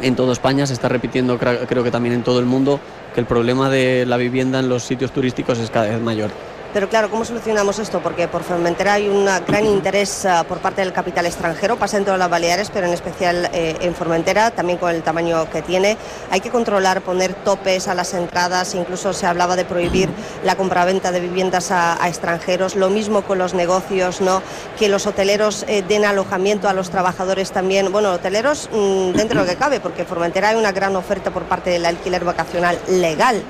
en 0.00 0.16
toda 0.16 0.32
España, 0.32 0.66
se 0.66 0.72
está 0.72 0.88
repitiendo 0.88 1.38
creo 1.38 1.84
que 1.84 1.90
también 1.90 2.14
en 2.14 2.22
todo 2.22 2.38
el 2.38 2.46
mundo 2.46 2.80
que 3.14 3.20
el 3.20 3.26
problema 3.26 3.68
de 3.68 4.06
la 4.06 4.16
vivienda 4.16 4.60
en 4.60 4.70
los 4.70 4.82
sitios 4.84 5.12
turísticos 5.12 5.58
es 5.58 5.70
cada 5.70 5.88
vez 5.88 6.00
mayor. 6.00 6.30
Pero 6.72 6.88
claro, 6.88 7.10
¿cómo 7.10 7.24
solucionamos 7.24 7.80
esto? 7.80 8.00
Porque 8.00 8.28
por 8.28 8.44
Formentera 8.44 8.94
hay 8.94 9.08
un 9.08 9.24
gran 9.24 9.66
interés 9.66 10.24
ah, 10.24 10.44
por 10.46 10.58
parte 10.58 10.82
del 10.82 10.92
capital 10.92 11.26
extranjero, 11.26 11.76
pasa 11.76 11.96
en 11.96 12.04
todas 12.04 12.18
las 12.18 12.30
Baleares, 12.30 12.70
pero 12.70 12.86
en 12.86 12.92
especial 12.92 13.50
eh, 13.52 13.76
en 13.80 13.92
Formentera, 13.92 14.52
también 14.52 14.78
con 14.78 14.94
el 14.94 15.02
tamaño 15.02 15.50
que 15.50 15.62
tiene. 15.62 15.96
Hay 16.30 16.40
que 16.40 16.50
controlar, 16.50 17.02
poner 17.02 17.34
topes 17.34 17.88
a 17.88 17.94
las 17.94 18.14
entradas, 18.14 18.76
incluso 18.76 19.12
se 19.12 19.26
hablaba 19.26 19.56
de 19.56 19.64
prohibir 19.64 20.08
la 20.44 20.54
compraventa 20.54 21.10
de 21.10 21.18
viviendas 21.18 21.72
a, 21.72 21.98
extranjeros, 22.06 22.76
lo 22.76 22.88
mismo 22.88 23.22
con 23.22 23.38
los 23.38 23.52
negocios, 23.52 24.20
¿no? 24.20 24.40
que 24.78 24.88
los 24.88 25.06
hoteleros 25.08 25.64
eh, 25.66 25.82
den 25.86 26.04
alojamiento 26.04 26.68
a 26.68 26.72
los 26.72 26.90
trabajadores 26.90 27.50
también. 27.50 27.90
Bueno, 27.90 28.12
hoteleros 28.12 28.68
mm, 28.72 29.10
dentro 29.12 29.40
de 29.40 29.46
lo 29.46 29.50
que 29.50 29.56
cabe, 29.56 29.80
porque 29.80 30.02
en 30.02 30.06
Formentera 30.08 30.50
hay 30.50 30.56
una 30.56 30.70
gran 30.70 30.94
oferta 30.94 31.32
por 31.32 31.42
parte 31.44 31.70
del 31.70 31.84
alquiler 31.84 32.24
vacacional 32.24 32.78
legal. 32.88 33.42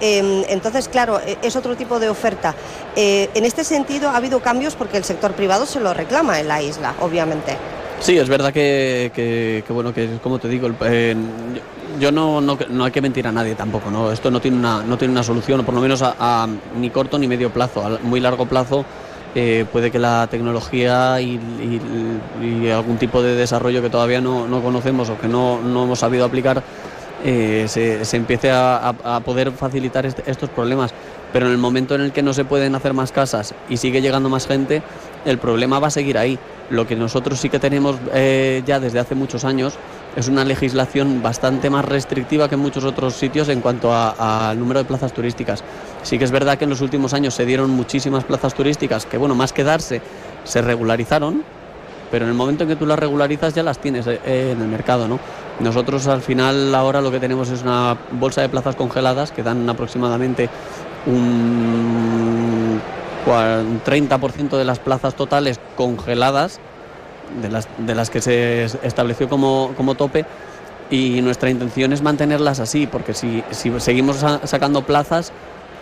Em, 0.00 0.44
entonces, 0.48 0.88
claro, 0.88 1.20
e, 1.20 1.38
es 1.42 1.56
otro 1.56 1.76
tipo 1.76 1.98
de 1.98 2.08
oferta. 2.08 2.54
Eh, 2.94 3.30
en 3.34 3.44
este 3.44 3.64
sentido, 3.64 4.10
ha 4.10 4.16
habido 4.16 4.40
cambios 4.40 4.74
porque 4.74 4.96
el 4.96 5.04
sector 5.04 5.32
privado 5.32 5.66
se 5.66 5.80
lo 5.80 5.94
reclama 5.94 6.40
en 6.40 6.48
la 6.48 6.62
isla, 6.62 6.94
obviamente. 7.00 7.56
Sí, 8.00 8.18
es 8.18 8.28
verdad 8.28 8.52
que, 8.52 9.64
bueno, 9.68 9.92
que 9.94 10.18
como 10.22 10.38
te 10.38 10.48
digo, 10.48 10.68
yo 11.98 12.12
no, 12.12 12.40
no, 12.40 12.84
hay 12.84 12.92
que 12.92 13.00
mentir 13.00 13.26
a 13.26 13.32
nadie 13.32 13.54
tampoco, 13.54 13.90
¿no? 13.90 14.12
Esto 14.12 14.30
no 14.30 14.40
tiene 14.40 14.58
una, 14.58 14.82
no 14.82 14.98
tiene 14.98 15.12
una 15.12 15.22
solución, 15.22 15.64
por 15.64 15.74
lo 15.74 15.80
menos 15.80 16.02
a, 16.02 16.46
ni 16.78 16.90
corto 16.90 17.18
ni 17.18 17.26
medio 17.26 17.50
plazo, 17.50 17.84
a 17.84 17.98
muy 18.02 18.20
largo 18.20 18.46
plazo. 18.46 18.84
Eh, 19.34 19.66
puede 19.70 19.90
que 19.90 19.98
la 19.98 20.26
tecnología 20.30 21.20
y, 21.20 21.38
algún 22.72 22.96
tipo 22.98 23.22
de 23.22 23.34
desarrollo 23.34 23.82
que 23.82 23.90
todavía 23.90 24.20
no, 24.20 24.48
no 24.48 24.62
conocemos 24.62 25.10
o 25.10 25.18
que 25.18 25.28
no, 25.28 25.60
no 25.60 25.84
hemos 25.84 25.98
sabido 25.98 26.24
aplicar 26.24 26.62
eh, 27.24 27.66
se, 27.68 28.16
empiece 28.16 28.50
a, 28.50 29.20
poder 29.24 29.52
facilitar 29.52 30.06
estos 30.06 30.50
problemas. 30.50 30.92
Pero 31.32 31.46
en 31.46 31.52
el 31.52 31.58
momento 31.58 31.94
en 31.94 32.00
el 32.00 32.12
que 32.12 32.22
no 32.22 32.32
se 32.32 32.44
pueden 32.44 32.74
hacer 32.74 32.94
más 32.94 33.12
casas 33.12 33.54
y 33.68 33.76
sigue 33.76 34.00
llegando 34.00 34.28
más 34.28 34.46
gente, 34.46 34.82
el 35.24 35.38
problema 35.38 35.78
va 35.78 35.88
a 35.88 35.90
seguir 35.90 36.18
ahí. 36.18 36.38
Lo 36.70 36.86
que 36.86 36.96
nosotros 36.96 37.38
sí 37.38 37.48
que 37.48 37.58
tenemos 37.58 37.96
eh, 38.14 38.62
ya 38.64 38.80
desde 38.80 38.98
hace 38.98 39.14
muchos 39.14 39.44
años 39.44 39.74
es 40.16 40.28
una 40.28 40.44
legislación 40.44 41.22
bastante 41.22 41.68
más 41.68 41.84
restrictiva 41.84 42.48
que 42.48 42.54
en 42.54 42.62
muchos 42.62 42.84
otros 42.84 43.14
sitios 43.14 43.48
en 43.50 43.60
cuanto 43.60 43.92
al 43.94 44.58
número 44.58 44.80
de 44.80 44.86
plazas 44.86 45.12
turísticas. 45.12 45.62
Sí 46.02 46.18
que 46.18 46.24
es 46.24 46.30
verdad 46.30 46.56
que 46.56 46.64
en 46.64 46.70
los 46.70 46.80
últimos 46.80 47.12
años 47.12 47.34
se 47.34 47.44
dieron 47.44 47.70
muchísimas 47.70 48.24
plazas 48.24 48.54
turísticas 48.54 49.04
que, 49.04 49.18
bueno, 49.18 49.34
más 49.34 49.52
que 49.52 49.62
darse, 49.62 50.00
se 50.44 50.62
regularizaron, 50.62 51.44
pero 52.10 52.24
en 52.24 52.30
el 52.30 52.36
momento 52.36 52.62
en 52.62 52.70
que 52.70 52.76
tú 52.76 52.86
las 52.86 52.98
regularizas 52.98 53.54
ya 53.54 53.62
las 53.62 53.78
tienes 53.78 54.06
eh, 54.06 54.20
en 54.24 54.62
el 54.62 54.68
mercado, 54.68 55.06
¿no? 55.06 55.20
Nosotros 55.60 56.06
al 56.06 56.20
final 56.20 56.74
ahora 56.74 57.00
lo 57.00 57.10
que 57.10 57.20
tenemos 57.20 57.50
es 57.50 57.62
una 57.62 57.96
bolsa 58.12 58.42
de 58.42 58.48
plazas 58.48 58.76
congeladas 58.76 59.32
que 59.32 59.42
dan 59.42 59.68
aproximadamente 59.68 60.50
un 61.06 62.80
30% 63.26 64.56
de 64.56 64.64
las 64.64 64.78
plazas 64.78 65.14
totales 65.14 65.58
congeladas, 65.76 66.60
de 67.40 67.48
las, 67.48 67.68
de 67.78 67.94
las 67.94 68.10
que 68.10 68.20
se 68.20 68.64
estableció 68.82 69.28
como, 69.28 69.72
como 69.76 69.94
tope, 69.94 70.24
y 70.90 71.20
nuestra 71.22 71.50
intención 71.50 71.92
es 71.92 72.02
mantenerlas 72.02 72.60
así, 72.60 72.86
porque 72.86 73.14
si, 73.14 73.42
si 73.50 73.72
seguimos 73.80 74.18
sacando 74.44 74.82
plazas, 74.82 75.32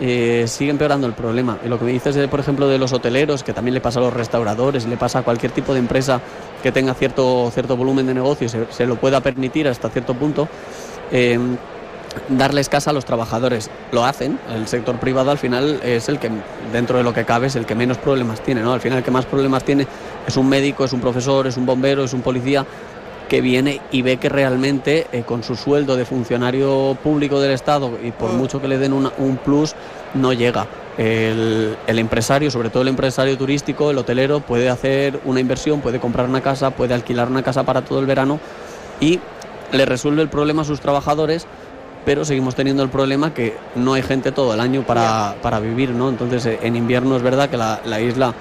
eh, 0.01 0.45
sigue 0.49 0.71
empeorando 0.71 1.07
el 1.07 1.13
problema. 1.13 1.59
Y 1.65 1.69
lo 1.69 1.79
que 1.79 1.85
me 1.85 1.93
dices, 1.93 2.17
por 2.29 2.41
ejemplo, 2.41 2.69
de 2.69 2.79
los 2.79 2.93
hoteleros, 2.93 3.43
que 3.43 3.53
también 3.53 3.75
le 3.75 3.81
pasa 3.81 4.01
a 4.01 4.03
los 4.03 4.13
restauradores, 4.13 4.87
le 4.87 4.97
pasa 4.97 5.21
a 5.21 5.23
cualquier 5.23 5.53
tipo 5.53 5.73
de 5.73 5.79
empresa 5.79 6.21
que 6.63 6.73
tenga 6.73 6.95
cierto, 6.95 7.51
cierto 7.53 7.77
volumen 7.77 8.07
de 8.07 8.15
negocio 8.15 8.47
y 8.47 8.73
se, 8.73 8.87
lo 8.87 8.97
pueda 8.97 9.21
permitir 9.21 9.69
hasta 9.69 9.91
cierto 9.91 10.15
punto, 10.15 10.49
eh, 11.13 11.39
darles 12.29 12.69
casa 12.69 12.91
a 12.91 12.93
los 12.93 13.05
trabajadores. 13.05 13.71
Lo 13.93 14.05
hacen, 14.05 14.39
el 14.53 14.67
sector 14.67 14.97
privado 14.99 15.31
al 15.31 15.39
final 15.39 15.81
es 15.85 16.09
el 16.09 16.19
que, 16.19 16.31
dentro 16.73 16.99
de 16.99 17.05
lo 17.05 17.13
que 17.13 17.25
cabe, 17.25 17.47
es 17.47 17.57
el 17.57 17.67
que 17.67 17.75
menos 17.75 17.99
problemas 17.99 18.41
tiene. 18.41 18.63
¿no? 18.63 18.73
Al 18.73 18.81
final 18.81 18.99
el 18.99 19.05
que 19.05 19.11
más 19.11 19.27
problemas 19.27 19.65
tiene 19.65 19.87
es 20.27 20.37
un 20.37 20.49
médico, 20.49 20.85
es 20.85 20.93
un 20.93 21.01
profesor, 21.01 21.47
es 21.47 21.57
un 21.57 21.67
bombero, 21.67 22.05
es 22.05 22.13
un 22.13 22.23
policía 22.23 22.65
que 23.29 23.41
viene 23.41 23.81
y 23.91 24.03
ve 24.03 24.19
que 24.19 24.29
realmente 24.29 25.07
eh, 25.13 25.23
con 25.23 25.43
su 25.43 25.57
sueldo 25.57 25.97
de 25.97 26.05
funcionario 26.05 26.97
público 27.03 27.41
del 27.41 27.53
Estado 27.53 27.99
y 28.03 28.11
por 28.11 28.33
mm. 28.33 28.37
mucho 28.37 28.61
que 28.61 28.69
le 28.69 28.79
den 28.79 28.93
un 28.93 29.37
plus, 29.43 29.75
no 30.15 30.33
llega. 30.33 30.67
El, 30.97 31.77
empresario, 31.89 32.51
sobre 32.51 32.71
todo 32.71 32.83
el 32.83 32.89
empresario 32.89 33.37
turístico, 33.37 33.91
el 33.91 33.99
hotelero, 33.99 34.41
puede 34.41 34.69
hacer 34.69 35.21
una 35.25 35.41
inversión, 35.41 35.81
puede 35.81 35.99
comprar 35.99 36.29
una 36.29 36.41
casa, 36.41 36.71
puede 36.71 36.95
alquilar 36.95 37.29
una 37.29 37.43
casa 37.43 37.65
para 37.65 37.83
todo 37.83 37.99
el 37.99 38.07
verano 38.07 38.39
y 39.01 39.19
le 39.73 39.85
resuelve 39.87 40.23
el 40.23 40.29
problema 40.29 40.63
a 40.63 40.65
sus 40.65 40.81
trabajadores, 40.81 41.47
pero 42.05 42.25
seguimos 42.25 42.55
teniendo 42.55 42.83
el 42.85 42.91
problema 42.91 43.35
que 43.35 43.57
no 43.75 43.95
hay 43.95 44.03
gente 44.03 44.31
todo 44.31 44.55
el 44.55 44.61
año 44.61 44.83
para, 44.87 45.35
vivir, 45.61 45.91
¿no? 45.91 46.11
Entonces, 46.11 46.47
eh, 46.47 46.59
en 46.63 46.77
invierno 46.77 47.17
es 47.17 47.23
verdad 47.23 47.49
que 47.49 47.57
la, 47.57 48.01
isla 48.01 48.35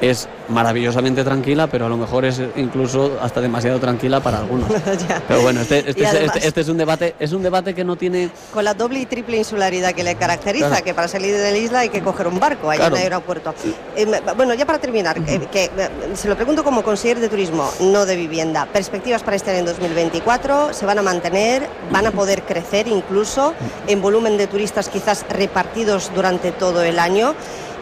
es 0.00 0.28
maravillosamente 0.48 1.24
tranquila, 1.24 1.66
pero 1.66 1.86
a 1.86 1.88
lo 1.88 1.96
mejor 1.96 2.24
es 2.24 2.40
incluso 2.56 3.18
hasta 3.20 3.40
demasiado 3.40 3.78
tranquila 3.78 4.20
para 4.20 4.38
algunos. 4.38 4.68
Pero 5.28 5.42
bueno, 5.42 5.60
este, 5.62 5.78
este, 5.90 6.24
este, 6.24 6.46
este, 6.46 6.60
es 6.60 6.68
un 6.68 6.76
debate, 6.76 7.14
es 7.18 7.32
un 7.32 7.42
debate 7.42 7.74
que 7.74 7.84
no 7.84 7.96
tiene 7.96 8.30
con 8.52 8.64
la 8.64 8.74
doble 8.74 9.00
y 9.00 9.06
triple 9.06 9.36
insularidad 9.36 9.92
que 9.92 10.04
le 10.04 10.14
caracteriza, 10.14 10.82
que 10.82 10.94
para 10.94 11.08
salir 11.08 11.34
de 11.34 11.50
la 11.50 11.56
isla 11.56 11.80
hay 11.80 11.88
que 11.88 12.02
coger 12.02 12.28
un 12.28 12.38
barco 12.38 12.70
allá 12.70 12.86
en 12.86 12.92
el 12.92 13.02
aeropuerto. 13.02 13.54
Eh, 13.96 14.06
bueno, 14.36 14.54
ya 14.54 14.66
para 14.66 14.78
terminar, 14.78 15.20
que, 15.24 15.64
eh, 15.64 15.70
se 16.14 16.28
lo 16.28 16.36
pregunto 16.36 16.62
como 16.62 16.82
consejero 16.82 17.20
de 17.20 17.28
turismo, 17.28 17.70
no 17.80 18.06
de 18.06 18.16
vivienda. 18.16 18.66
Perspectivas 18.66 19.22
para 19.22 19.36
este 19.36 19.50
año 19.50 19.64
2024 19.64 20.72
se 20.72 20.86
van 20.86 20.98
a 20.98 21.02
mantener, 21.02 21.66
van 21.90 22.06
a 22.06 22.10
poder 22.10 22.42
crecer 22.42 22.88
incluso 22.88 23.54
en 23.86 24.00
volumen 24.00 24.36
de 24.36 24.46
turistas 24.46 24.88
quizás 24.88 25.24
repartidos 25.28 26.10
durante 26.14 26.52
todo 26.52 26.82
el 26.82 26.98
año. 26.98 27.34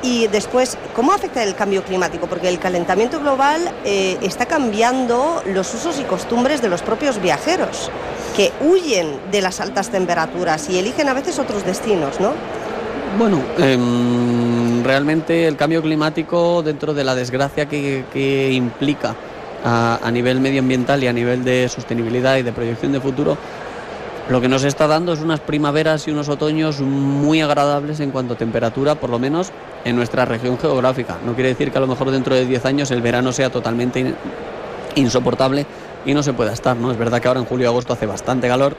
Y 0.04 0.26
después, 0.26 0.76
¿cómo 0.94 1.14
afecta 1.14 1.42
el 1.42 1.54
cambio 1.54 1.82
climático? 1.82 2.26
Porque 2.26 2.50
el 2.50 2.58
calentamiento 2.58 3.20
global 3.20 3.72
eh, 3.86 4.18
está 4.20 4.44
cambiando 4.44 5.42
los 5.46 5.72
usos 5.72 5.98
y 5.98 6.02
costumbres 6.02 6.60
de 6.60 6.68
los 6.68 6.82
propios 6.82 7.22
viajeros, 7.22 7.90
que 8.36 8.52
huyen 8.60 9.18
de 9.32 9.40
las 9.40 9.60
altas 9.60 9.88
temperaturas 9.88 10.68
y 10.68 10.78
eligen 10.78 11.08
a 11.08 11.14
veces 11.14 11.38
otros 11.38 11.64
destinos, 11.64 12.20
¿no? 12.20 12.34
Bueno, 13.18 13.40
em, 13.56 14.84
realmente 14.84 15.48
el 15.48 15.56
cambio 15.56 15.80
climático, 15.80 16.62
dentro 16.62 16.92
de 16.92 17.02
la 17.02 17.14
desgracia 17.14 17.64
que, 17.64 18.50
implica 18.52 19.14
a, 19.64 20.00
a 20.02 20.10
nivel 20.10 20.38
medioambiental 20.38 21.02
y 21.02 21.06
a 21.06 21.14
nivel 21.14 21.44
de 21.44 21.66
sostenibilidad 21.70 22.36
y 22.36 22.42
de 22.42 22.52
proyección 22.52 22.92
de 22.92 23.00
futuro, 23.00 23.38
lo 24.28 24.40
que 24.40 24.48
nos 24.48 24.64
está 24.64 24.86
dando 24.86 25.12
es 25.12 25.20
unas 25.20 25.40
primaveras 25.40 26.08
y 26.08 26.10
unos 26.10 26.30
otoños 26.30 26.80
muy 26.80 27.42
agradables 27.42 28.00
en 28.00 28.10
cuanto 28.10 28.34
a 28.34 28.36
temperatura, 28.38 28.94
por 28.94 29.10
lo 29.10 29.18
menos 29.18 29.52
en 29.84 29.96
nuestra 29.96 30.24
región 30.24 30.58
geográfica. 30.58 31.18
No 31.26 31.34
quiere 31.34 31.50
decir 31.50 31.70
que 31.70 31.78
a 31.78 31.80
lo 31.82 31.86
mejor 31.86 32.10
dentro 32.10 32.34
de 32.34 32.46
10 32.46 32.64
años 32.64 32.90
el 32.90 33.02
verano 33.02 33.32
sea 33.32 33.50
totalmente 33.50 34.14
insoportable 34.94 35.66
y 36.06 36.14
no 36.14 36.22
se 36.22 36.32
pueda 36.32 36.52
estar, 36.52 36.76
¿no? 36.76 36.90
Es 36.90 36.96
verdad 36.96 37.20
que 37.20 37.28
ahora 37.28 37.40
en 37.40 37.46
julio 37.46 37.64
y 37.64 37.68
agosto 37.68 37.92
hace 37.92 38.06
bastante 38.06 38.48
calor, 38.48 38.76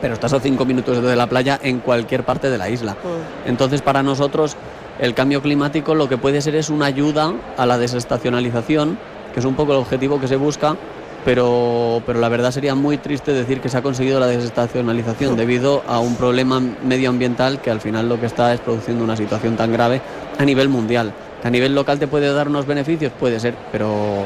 pero 0.00 0.14
estás 0.14 0.32
a 0.32 0.40
5 0.40 0.64
minutos 0.64 1.00
de 1.00 1.16
la 1.16 1.28
playa 1.28 1.60
en 1.62 1.78
cualquier 1.78 2.24
parte 2.24 2.50
de 2.50 2.58
la 2.58 2.68
isla. 2.68 2.92
Mm. 2.92 3.48
Entonces, 3.48 3.82
para 3.82 4.02
nosotros, 4.02 4.56
el 4.98 5.14
cambio 5.14 5.42
climático 5.42 5.94
lo 5.94 6.08
que 6.08 6.18
puede 6.18 6.40
ser 6.40 6.56
es 6.56 6.70
una 6.70 6.86
ayuda 6.86 7.32
a 7.56 7.66
la 7.66 7.78
desestacionalización, 7.78 8.98
que 9.32 9.40
es 9.40 9.46
un 9.46 9.54
poco 9.54 9.72
el 9.72 9.78
objetivo 9.78 10.20
que 10.20 10.26
se 10.26 10.36
busca, 10.36 10.76
pero, 11.26 12.04
pero 12.06 12.20
la 12.20 12.28
verdad 12.28 12.52
sería 12.52 12.76
muy 12.76 12.98
triste 12.98 13.32
decir 13.32 13.60
que 13.60 13.68
se 13.68 13.76
ha 13.76 13.82
conseguido 13.82 14.20
la 14.20 14.28
desestacionalización 14.28 15.36
debido 15.36 15.82
a 15.88 15.98
un 15.98 16.14
problema 16.14 16.60
medioambiental 16.60 17.60
que 17.60 17.68
al 17.68 17.80
final 17.80 18.08
lo 18.08 18.20
que 18.20 18.26
está 18.26 18.54
es 18.54 18.60
produciendo 18.60 19.02
una 19.02 19.16
situación 19.16 19.56
tan 19.56 19.72
grave 19.72 20.00
a 20.38 20.44
nivel 20.44 20.68
mundial. 20.68 21.12
Que 21.42 21.48
a 21.48 21.50
nivel 21.50 21.74
local 21.74 21.98
te 21.98 22.06
puede 22.06 22.32
dar 22.32 22.46
unos 22.46 22.64
beneficios, 22.64 23.12
puede 23.18 23.40
ser, 23.40 23.56
pero, 23.72 24.22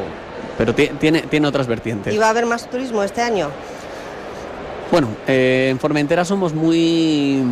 pero 0.59 0.75
tiene, 0.75 1.23
tiene 1.23 1.49
otras 1.49 1.67
vertientes. 1.67 2.13
¿Y 2.13 2.19
va 2.19 2.27
a 2.27 2.31
haber 2.31 2.45
más 2.45 2.69
turismo 2.69 3.03
este 3.03 3.23
año? 3.23 3.49
Bueno, 4.93 5.09
eh, 5.27 5.69
en 5.71 5.79
Formentera 5.79 6.27
somos 6.27 6.53
muy 6.53 7.43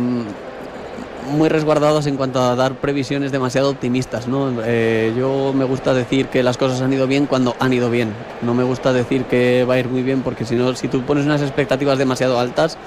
muy 1.29 1.49
resguardados 1.49 2.07
en 2.07 2.17
cuanto 2.17 2.41
a 2.41 2.55
dar 2.55 2.75
previsiones 2.75 3.31
demasiado 3.31 3.69
optimistas. 3.69 4.27
¿no? 4.27 4.51
Eh, 4.65 5.13
yo 5.17 5.53
me 5.53 5.65
gusta 5.65 5.93
decir 5.93 6.27
que 6.27 6.43
las 6.43 6.57
cosas 6.57 6.81
han 6.81 6.91
ido 6.91 7.07
bien 7.07 7.25
cuando 7.25 7.55
han 7.59 7.73
ido 7.73 7.89
bien. 7.89 8.13
No 8.41 8.53
me 8.53 8.63
gusta 8.63 8.93
decir 8.93 9.25
que 9.25 9.65
va 9.69 9.75
a 9.75 9.79
ir 9.79 9.87
muy 9.87 10.03
bien 10.03 10.21
porque 10.21 10.45
si 10.45 10.55
no, 10.55 10.75
si 10.75 10.87
tú 10.87 11.01
pones 11.03 11.25
unas 11.25 11.41
expectativas 11.41 11.97
demasiado 11.97 12.39
altas, 12.39 12.77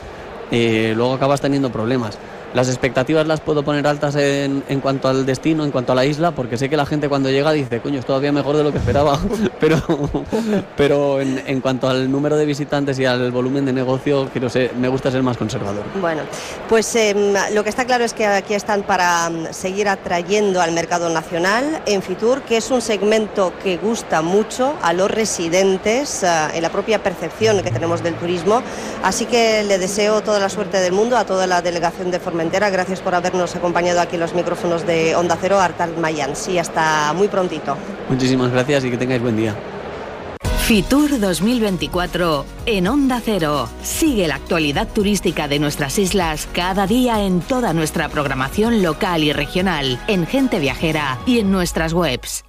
eh, 0.50 0.92
luego 0.96 1.14
acabas 1.14 1.40
teniendo 1.40 1.70
problemas. 1.70 2.18
Las 2.54 2.68
expectativas 2.68 3.26
las 3.26 3.40
puedo 3.40 3.62
poner 3.62 3.86
altas 3.86 4.14
en, 4.16 4.62
en, 4.68 4.80
cuanto 4.80 5.08
al 5.08 5.24
destino, 5.24 5.64
en 5.64 5.70
cuanto 5.70 5.92
a 5.92 5.94
la 5.94 6.04
isla, 6.04 6.32
porque 6.32 6.58
sé 6.58 6.68
que 6.68 6.76
la 6.76 6.84
gente 6.84 7.08
cuando 7.08 7.30
llega 7.30 7.50
dice, 7.52 7.80
coño, 7.80 7.98
es 7.98 8.04
todavía 8.04 8.30
mejor 8.30 8.58
de 8.58 8.62
lo 8.62 8.72
que 8.72 8.78
esperaba, 8.78 9.18
pero, 9.60 9.80
pero 10.76 11.20
en, 11.22 11.42
en, 11.46 11.62
cuanto 11.62 11.88
al 11.88 12.10
número 12.10 12.36
de 12.36 12.44
visitantes 12.44 12.98
y 12.98 13.06
al 13.06 13.30
volumen 13.30 13.64
de 13.64 13.72
negocio, 13.72 14.28
quiero 14.32 14.50
ser, 14.50 14.74
me 14.74 14.88
gusta 14.88 15.10
ser 15.10 15.22
más 15.22 15.38
conservador. 15.38 15.82
Bueno, 15.98 16.22
pues 16.68 16.94
eh, 16.94 17.14
lo 17.54 17.64
que 17.64 17.70
está 17.70 17.86
claro 17.86 18.04
es 18.04 18.12
que 18.12 18.26
aquí 18.26 18.52
están 18.52 18.82
para 18.82 19.30
mm, 19.30 19.46
seguir 19.52 19.88
atrayendo 19.88 20.60
al 20.60 20.72
mercado 20.72 21.08
nacional. 21.08 21.80
En 21.86 22.02
Fitur, 22.02 22.42
que 22.42 22.58
es 22.58 22.70
un 22.70 22.82
segmento 22.82 23.54
que 23.62 23.78
gusta 23.78 24.20
mucho 24.20 24.74
a 24.82 24.92
los 24.92 25.10
residentes, 25.10 26.22
uh, 26.22 26.54
en 26.54 26.62
la 26.62 26.68
propia 26.68 27.02
percepción 27.02 27.62
que 27.62 27.70
tenemos 27.70 28.02
del 28.02 28.14
turismo, 28.16 28.62
así 29.02 29.24
que 29.24 29.62
le 29.62 29.78
deseo 29.78 30.20
toda 30.20 30.38
la 30.38 30.50
suerte 30.50 30.80
del 30.80 30.92
mundo 30.92 31.16
a 31.16 31.24
toda 31.24 31.46
la 31.46 31.62
delegación 31.62 32.10
de 32.10 32.20
Formación 32.20 32.41
Gracias 32.50 33.00
por 33.00 33.14
habernos 33.14 33.54
acompañado 33.54 34.00
aquí 34.00 34.16
en 34.16 34.20
los 34.20 34.34
micrófonos 34.34 34.86
de 34.86 35.14
Onda 35.14 35.38
Cero, 35.40 35.60
Artal 35.60 35.96
Mayan. 35.96 36.34
Sí, 36.34 36.58
hasta 36.58 37.12
muy 37.12 37.28
prontito. 37.28 37.76
Muchísimas 38.08 38.50
gracias 38.50 38.84
y 38.84 38.90
que 38.90 38.96
tengáis 38.96 39.22
buen 39.22 39.36
día. 39.36 39.54
Fitur 40.58 41.20
2024 41.20 42.44
en 42.66 42.88
Onda 42.88 43.20
Cero. 43.24 43.68
Sigue 43.82 44.26
la 44.26 44.36
actualidad 44.36 44.88
turística 44.88 45.46
de 45.46 45.58
nuestras 45.58 45.98
islas 45.98 46.48
cada 46.52 46.86
día 46.86 47.22
en 47.22 47.40
toda 47.40 47.72
nuestra 47.72 48.08
programación 48.08 48.82
local 48.82 49.22
y 49.22 49.32
regional, 49.32 50.00
en 50.08 50.26
Gente 50.26 50.58
Viajera 50.58 51.18
y 51.26 51.40
en 51.40 51.50
nuestras 51.50 51.92
webs. 51.92 52.44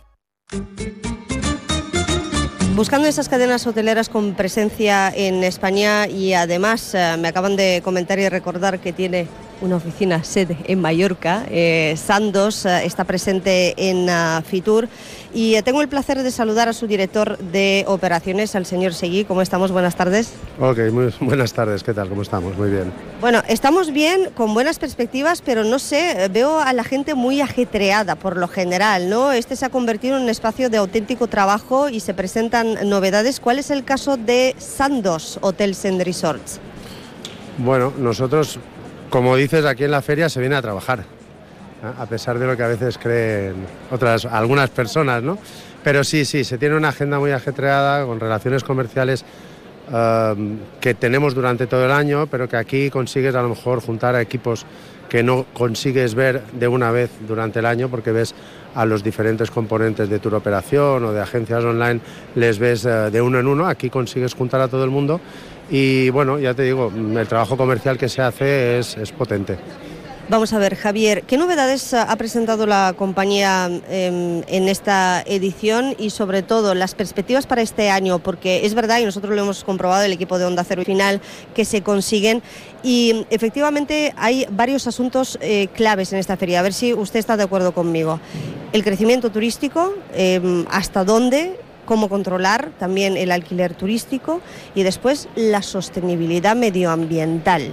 Buscando 2.76 3.08
esas 3.08 3.30
cadenas 3.30 3.68
hoteleras 3.68 4.10
con 4.10 4.34
presencia 4.34 5.12
en 5.16 5.44
España 5.44 6.08
y 6.08 6.34
además 6.34 6.96
eh, 6.96 7.18
me 7.20 7.28
acaban 7.28 7.56
de 7.56 7.82
comentar 7.84 8.18
y 8.18 8.28
recordar 8.30 8.80
que 8.80 8.94
tiene 8.94 9.28
una 9.64 9.78
oficina 9.78 10.24
sede 10.24 10.58
en 10.66 10.82
Mallorca. 10.82 11.46
Eh, 11.50 11.96
Sandos 11.98 12.66
eh, 12.66 12.86
está 12.86 13.06
presente 13.06 13.74
en 13.78 14.10
uh, 14.10 14.42
Fitur 14.44 14.90
y 15.34 15.56
eh, 15.56 15.64
tengo 15.64 15.82
el 15.82 15.88
placer 15.88 16.22
de 16.22 16.32
saludar 16.32 16.68
a 16.68 16.74
su 16.74 16.86
director 16.86 17.38
de 17.38 17.86
operaciones, 17.88 18.56
al 18.56 18.66
señor 18.66 18.94
Seguí. 18.94 19.24
¿Cómo 19.24 19.42
estamos? 19.42 19.72
Buenas 19.72 19.96
tardes. 19.96 20.34
Ok, 20.60 20.80
muy 20.92 21.14
buenas 21.22 21.54
tardes. 21.54 21.82
¿Qué 21.82 21.94
tal? 21.94 22.10
¿Cómo 22.10 22.22
estamos? 22.22 22.58
Muy 22.58 22.70
bien. 22.70 22.92
Bueno, 23.22 23.42
estamos 23.48 23.94
bien, 23.94 24.30
con 24.36 24.54
buenas 24.54 24.80
perspectivas, 24.80 25.42
pero 25.42 25.64
no 25.64 25.80
sé, 25.80 26.30
veo 26.32 26.60
a 26.60 26.74
la 26.74 26.84
gente 26.84 27.16
muy 27.16 27.40
ajetreada 27.40 28.16
por 28.16 28.36
lo 28.36 28.50
general, 28.50 29.10
¿no? 29.10 29.32
Este 29.32 29.56
se 29.56 29.66
ha 29.66 29.70
convertido 29.70 30.18
en 30.18 30.24
un 30.24 30.30
espacio 30.30 30.70
de 30.70 30.78
auténtico 30.78 31.28
trabajo 31.28 31.88
y 31.88 32.02
se 32.02 32.14
presentan 32.14 32.90
novedades. 32.90 33.40
¿Cuál 33.40 33.60
es 33.60 33.72
el 33.72 33.86
caso 33.86 34.18
de 34.18 34.56
Sandos 34.58 35.40
Hotels 35.42 35.86
and 35.86 36.02
Resorts? 36.02 36.60
Bueno, 37.58 37.94
nosotros 37.98 38.60
como 39.14 39.36
dices, 39.36 39.64
aquí 39.66 39.84
en 39.84 39.92
la 39.92 40.02
feria 40.02 40.28
se 40.28 40.40
viene 40.40 40.56
a 40.56 40.62
trabajar, 40.64 41.04
a 42.00 42.06
pesar 42.08 42.40
de 42.40 42.48
lo 42.48 42.58
que 42.58 42.64
a 42.64 42.68
veces 42.68 42.98
creen 42.98 43.54
otras, 43.92 44.26
algunas 44.26 44.72
personas, 44.72 45.22
¿no? 45.22 45.38
Pero 45.84 46.04
sí, 46.04 46.26
sí, 46.26 46.44
se 46.44 46.58
tiene 46.58 46.76
una 46.76 46.88
agenda 46.88 47.20
muy 47.20 47.30
ajetreada 47.30 48.08
con 48.08 48.20
relaciones 48.20 48.64
comerciales 48.64 49.24
um, 49.92 50.58
que 50.82 50.96
tenemos 50.96 51.36
durante 51.36 51.68
todo 51.68 51.86
el 51.86 51.92
año, 51.92 52.26
pero 52.26 52.50
que 52.50 52.58
aquí 52.58 52.90
consigues 52.90 53.36
a 53.36 53.44
lo 53.44 53.50
mejor 53.50 53.82
juntar 53.82 54.16
a 54.16 54.22
equipos 54.22 54.66
que 55.10 55.22
no 55.22 55.46
consigues 55.54 56.16
ver 56.16 56.42
de 56.52 56.68
una 56.68 56.90
vez 56.90 57.12
durante 57.28 57.60
el 57.60 57.68
año 57.68 57.90
porque 57.90 58.12
ves 58.12 58.34
a 58.74 58.84
los 58.84 59.04
diferentes 59.04 59.52
componentes 59.52 60.10
de 60.10 60.18
tu 60.18 60.36
operación 60.36 61.06
o 61.06 61.14
de 61.14 61.22
agencias 61.22 61.64
online, 61.64 62.00
les 62.34 62.58
ves 62.58 62.84
uh, 62.86 63.12
de 63.12 63.22
uno 63.22 63.40
en 63.40 63.46
uno, 63.46 63.68
aquí 63.68 63.92
consigues 63.92 64.34
juntar 64.34 64.62
a 64.62 64.68
todo 64.68 64.84
el 64.84 64.90
mundo 64.90 65.22
y 65.74 66.12
bueno, 66.12 66.38
ya 66.38 66.54
te 66.54 66.62
digo, 66.62 66.92
el 66.96 67.28
trabajo 67.28 67.58
comercial 67.58 67.98
que 67.98 68.08
se 68.08 68.22
hace 68.22 68.78
es, 68.78 68.96
es 68.96 69.12
potente. 69.12 69.58
Vamos 70.30 70.54
a 70.54 70.60
ver, 70.60 70.76
Javier, 70.76 71.24
¿qué 71.24 71.36
novedades 71.36 71.96
ha 71.96 72.16
presentado 72.16 72.68
la 72.68 72.94
compañía 72.96 73.70
eh, 73.90 74.44
en 74.48 74.70
esta 74.70 75.24
edición 75.26 75.96
y 75.98 76.12
sobre 76.12 76.44
todo 76.44 76.76
las 76.76 76.94
perspectivas 76.94 77.48
para 77.48 77.64
este 77.64 77.90
año? 77.90 78.20
Porque 78.20 78.68
es 78.68 78.76
verdad, 78.76 79.00
y 79.00 79.06
nosotros 79.06 79.36
lo 79.36 79.42
hemos 79.42 79.64
comprobado, 79.64 80.04
el 80.04 80.14
equipo 80.14 80.38
de 80.38 80.46
Onda 80.46 80.64
Cero 80.64 80.84
Final, 80.86 81.22
que 81.56 81.66
se 81.66 81.82
consiguen 81.82 82.44
y 82.84 83.26
efectivamente 83.32 84.14
hay 84.16 84.46
varios 84.52 84.86
asuntos 84.86 85.40
eh, 85.42 85.70
claves 85.74 86.14
en 86.14 86.20
esta 86.20 86.38
feria. 86.38 86.60
A 86.60 86.64
ver 86.64 86.74
si 86.74 86.94
usted 86.94 87.20
está 87.20 87.36
de 87.36 87.44
acuerdo 87.44 87.74
conmigo. 87.74 88.20
El 88.74 88.84
crecimiento 88.84 89.32
turístico, 89.32 89.96
eh, 90.14 90.66
hasta 90.70 91.04
dónde 91.04 91.60
cómo 91.86 92.10
controlar 92.10 92.72
también 92.80 93.18
el 93.18 93.32
alquiler 93.32 93.74
turístico 93.74 94.42
y 94.76 94.84
después 94.84 95.28
la 95.36 95.62
sostenibilidad 95.62 96.56
medioambiental. 96.56 97.72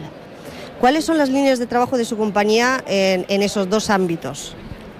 ¿Cuáles 0.80 1.04
son 1.04 1.18
las 1.18 1.28
líneas 1.28 1.58
de 1.58 1.66
trabajo 1.66 1.98
de 1.98 2.06
su 2.06 2.16
compañía 2.16 2.82
en, 2.86 3.42
esos 3.42 3.68
dos 3.68 3.90
ámbitos? 3.90 4.54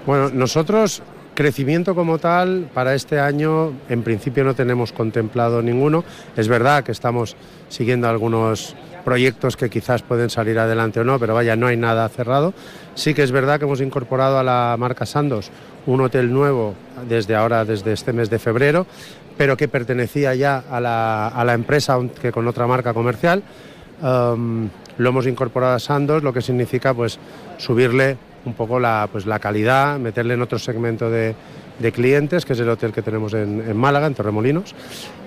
Bueno, 0.05 0.29
nosotros 0.29 1.01
crecimiento 1.33 1.95
como 1.95 2.19
tal 2.19 2.69
para 2.71 2.93
este 2.93 3.19
año 3.19 3.73
en 3.89 4.03
principio 4.03 4.43
no 4.43 4.53
tenemos 4.53 4.91
contemplado 4.91 5.61
ninguno. 5.63 6.03
Es 6.37 6.47
verdad 6.47 6.83
que 6.83 6.91
estamos 6.91 7.35
siguiendo 7.69 8.07
algunos 8.07 8.75
proyectos 9.03 9.57
que 9.57 9.69
quizás 9.69 10.01
pueden 10.01 10.29
salir 10.29 10.59
adelante 10.59 10.99
o 10.99 11.03
no, 11.03 11.19
pero 11.19 11.33
vaya, 11.33 11.55
no 11.55 11.67
hay 11.67 11.77
nada 11.77 12.07
cerrado. 12.09 12.53
Sí 12.95 13.13
que 13.13 13.23
es 13.23 13.31
verdad 13.31 13.59
que 13.59 13.65
hemos 13.65 13.81
incorporado 13.81 14.39
a 14.39 14.43
la 14.43 14.75
marca 14.77 15.05
Sandos 15.05 15.51
un 15.85 16.01
hotel 16.01 16.31
nuevo 16.31 16.75
desde 17.09 17.35
ahora, 17.35 17.65
desde 17.65 17.93
este 17.93 18.13
mes 18.13 18.29
de 18.29 18.39
febrero, 18.39 18.85
pero 19.37 19.57
que 19.57 19.67
pertenecía 19.67 20.35
ya 20.35 20.63
a 20.69 20.79
la, 20.79 21.27
a 21.27 21.43
la 21.43 21.53
empresa, 21.53 21.97
que 22.21 22.31
con 22.31 22.47
otra 22.47 22.67
marca 22.67 22.93
comercial. 22.93 23.43
Um, 24.01 24.69
lo 24.97 25.09
hemos 25.09 25.25
incorporado 25.25 25.75
a 25.75 25.79
Sandos, 25.79 26.21
lo 26.23 26.33
que 26.33 26.41
significa 26.41 26.93
pues 26.93 27.17
subirle 27.57 28.17
un 28.45 28.53
poco 28.53 28.79
la, 28.79 29.07
pues, 29.11 29.25
la 29.25 29.39
calidad, 29.39 29.99
meterle 29.99 30.33
en 30.33 30.41
otro 30.41 30.59
segmento 30.59 31.09
de, 31.09 31.35
de 31.81 31.91
clientes, 31.91 32.45
que 32.45 32.53
es 32.53 32.59
el 32.59 32.69
hotel 32.69 32.91
que 32.91 33.01
tenemos 33.01 33.33
en, 33.33 33.75
Málaga, 33.75 34.07
en 34.07 34.13
Torremolinos. 34.13 34.75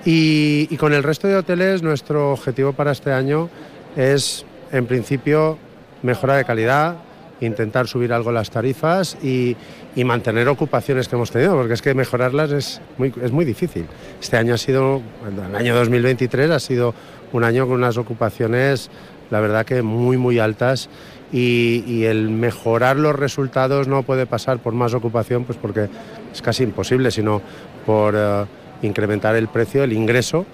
Y, 0.05 0.77
con 0.77 0.93
el 0.93 1.03
resto 1.03 1.29
de 1.29 1.37
hoteles, 1.37 1.83
nuestro 1.83 2.33
objetivo 2.33 2.73
para 2.73 2.93
este 2.93 3.13
año 3.13 3.49
es, 3.97 4.45
en 4.73 4.87
principio, 4.87 5.59
mejora 6.03 6.37
de 6.37 6.45
calidad, 6.45 6.97
intentar 7.41 7.89
subir 7.89 8.13
algo 8.13 8.33
las 8.33 8.51
tarifas 8.51 9.17
y, 9.23 9.57
y, 9.97 10.05
mantener 10.05 10.49
ocupaciones 10.49 11.09
que 11.09 11.17
hemos 11.17 11.31
tenido, 11.31 11.55
porque 11.57 11.75
es 11.75 11.83
que 11.83 11.95
mejorarlas 11.95 12.53
es 12.53 12.81
muy, 12.97 13.13
es 13.23 13.33
muy 13.33 13.45
difícil. 13.45 13.87
Este 14.21 14.37
año 14.37 14.55
ha 14.55 14.59
sido, 14.59 15.03
el 15.51 15.57
año 15.57 15.75
2023 15.75 16.51
ha 16.51 16.61
sido 16.61 16.95
un 17.33 17.45
año 17.45 17.67
con 17.67 17.77
unas 17.77 17.97
ocupaciones, 17.97 18.91
la 19.31 19.41
verdad 19.41 19.67
que 19.67 19.83
muy, 19.83 20.17
muy 20.17 20.39
altas 20.39 20.89
y, 21.35 22.05
el 22.05 22.31
mejorar 22.31 22.97
los 22.97 23.17
resultados 23.17 23.89
no 23.89 24.05
puede 24.05 24.25
pasar 24.25 24.59
por 24.59 24.73
más 24.73 24.95
ocupación, 24.95 25.45
pues 25.45 25.59
porque 25.61 25.89
es 26.33 26.41
casi 26.41 26.63
imposible, 26.63 27.11
sino 27.11 27.43
por 27.85 28.15
eh, 28.17 28.45
incrementar 28.83 29.35
el 29.35 29.49
precio, 29.49 29.83
el 29.83 29.93
ingreso 29.93 30.47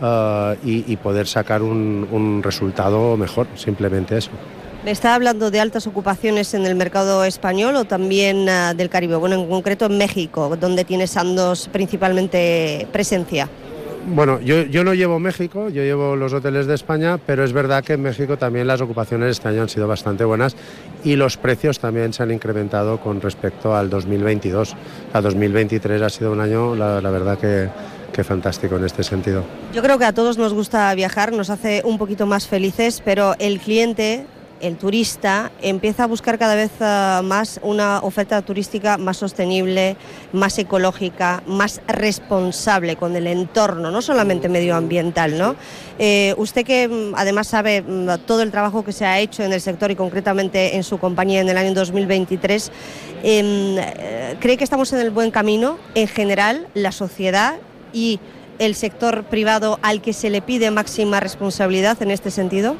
eh, 0.00 0.56
y, 0.64 0.96
poder 0.96 1.26
sacar 1.26 1.62
un, 1.62 2.40
resultado 2.42 3.16
mejor, 3.16 3.48
simplemente 3.56 4.16
eso. 4.16 4.30
¿Me 4.84 4.92
está 4.92 5.16
hablando 5.16 5.50
de 5.50 5.58
altas 5.58 5.88
ocupaciones 5.88 6.54
en 6.54 6.64
el 6.64 6.76
mercado 6.76 7.24
español 7.24 7.74
o 7.74 7.84
también 7.84 8.48
eh, 8.48 8.74
del 8.76 8.88
Caribe? 8.88 9.16
Bueno, 9.16 9.34
en 9.34 9.48
concreto 9.48 9.86
en 9.86 9.98
México, 9.98 10.56
donde 10.56 10.84
tiene 10.84 11.08
Sandos 11.08 11.68
principalmente 11.72 12.86
presencia. 12.92 13.48
Bueno, 14.10 14.40
yo, 14.40 14.84
no 14.84 14.94
llevo 14.94 15.18
México, 15.18 15.68
yo 15.68 15.82
llevo 15.82 16.16
los 16.16 16.32
hoteles 16.32 16.66
de 16.66 16.74
España, 16.74 17.18
pero 17.18 17.44
es 17.44 17.52
verdad 17.52 17.84
que 17.84 17.92
en 17.92 18.02
México 18.02 18.38
también 18.38 18.66
las 18.66 18.80
ocupaciones 18.80 19.30
este 19.30 19.48
año 19.48 19.62
han 19.62 19.68
sido 19.68 19.86
bastante 19.86 20.24
buenas 20.24 20.56
y 21.04 21.16
los 21.16 21.36
precios 21.36 21.78
también 21.78 22.12
se 22.12 22.22
han 22.22 22.30
incrementado 22.30 23.00
con 23.00 23.20
respecto 23.20 23.76
al 23.76 23.90
2022. 23.90 24.74
A 25.12 25.20
2023 25.20 26.00
ha 26.00 26.08
sido 26.08 26.32
un 26.32 26.40
año, 26.40 26.74
la, 26.74 27.00
verdad 27.00 27.38
que, 27.38 27.68
que 28.12 28.24
fantástico 28.24 28.76
en 28.76 28.84
este 28.84 29.02
sentido. 29.02 29.44
Yo 29.74 29.82
creo 29.82 29.98
que 29.98 30.06
a 30.06 30.14
todos 30.14 30.38
nos 30.38 30.54
gusta 30.54 30.94
viajar, 30.94 31.32
nos 31.32 31.50
hace 31.50 31.82
un 31.84 31.98
poquito 31.98 32.26
más 32.26 32.46
felices, 32.46 33.02
pero 33.04 33.34
el 33.38 33.60
cliente 33.60 34.26
el 34.60 34.76
turista 34.76 35.50
empieza 35.62 36.04
a 36.04 36.06
buscar 36.06 36.38
cada 36.38 36.54
vez 36.54 36.70
eh, 36.80 37.20
más 37.24 37.60
una 37.62 38.00
oferta 38.00 38.40
turística 38.42 38.98
más 38.98 39.16
sostenible, 39.16 39.96
más 40.32 40.58
ecológica, 40.58 41.42
más 41.46 41.80
responsable 41.86 42.96
con 42.96 43.14
el 43.16 43.26
entorno, 43.26 43.90
no 43.90 44.02
solamente 44.02 44.48
medioambiental. 44.48 45.38
¿no? 45.38 45.56
Eh, 45.98 46.34
usted 46.36 46.64
que 46.64 46.88
mm, 46.88 47.14
además 47.16 47.48
sabe 47.48 47.82
mm, 47.82 48.24
todo 48.26 48.42
el 48.42 48.50
trabajo 48.50 48.84
que 48.84 48.92
se 48.92 49.04
ha 49.04 49.18
hecho 49.18 49.42
en 49.42 49.52
el 49.52 49.60
sector 49.60 49.90
y 49.90 49.96
concretamente 49.96 50.76
en 50.76 50.84
su 50.84 50.98
compañía 50.98 51.40
en 51.40 51.48
el 51.48 51.58
año 51.58 51.74
2023, 51.74 52.70
em, 53.22 53.78
eh, 53.78 54.36
¿cree 54.40 54.56
que 54.56 54.64
estamos 54.64 54.92
en 54.92 55.00
el 55.00 55.10
buen 55.10 55.30
camino 55.30 55.78
en 55.94 56.08
general, 56.08 56.66
la 56.74 56.92
sociedad 56.92 57.56
y 57.92 58.20
el 58.58 58.74
sector 58.74 59.24
privado 59.24 59.78
al 59.82 60.02
que 60.02 60.12
se 60.12 60.30
le 60.30 60.42
pide 60.42 60.70
máxima 60.70 61.20
responsabilidad 61.20 62.00
en 62.02 62.10
este 62.10 62.30
sentido? 62.30 62.76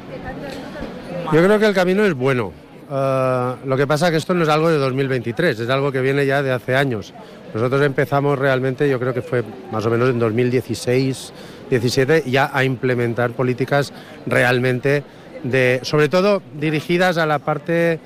Yo 1.31 1.43
creo 1.43 1.59
que 1.59 1.67
el 1.67 1.75
camino 1.75 2.03
es 2.05 2.15
bueno. 2.15 2.51
Ah, 2.89 3.55
lo 3.63 3.77
que 3.77 3.85
pasa 3.85 4.07
es 4.07 4.11
que 4.11 4.17
esto 4.17 4.33
no 4.33 4.41
es 4.41 4.49
algo 4.49 4.69
de 4.69 4.77
2023, 4.77 5.59
es 5.59 5.69
algo 5.69 5.91
que 5.91 6.01
viene 6.01 6.25
ya 6.25 6.41
de 6.41 6.51
hace 6.51 6.75
años. 6.75 7.13
Nosotros 7.53 7.83
empezamos 7.83 8.39
realmente, 8.39 8.89
yo 8.89 8.99
creo 8.99 9.13
que 9.13 9.21
fue 9.21 9.43
más 9.71 9.85
o 9.85 9.91
menos 9.91 10.09
en 10.09 10.17
2016, 10.17 11.33
17, 11.69 12.23
ya 12.25 12.49
a 12.51 12.63
implementar 12.63 13.31
políticas 13.31 13.93
realmente 14.25 15.03
de, 15.43 15.79
sobre 15.83 16.09
todo 16.09 16.41
dirigidas 16.59 17.19
a 17.19 17.27
la 17.27 17.37
parte 17.37 17.99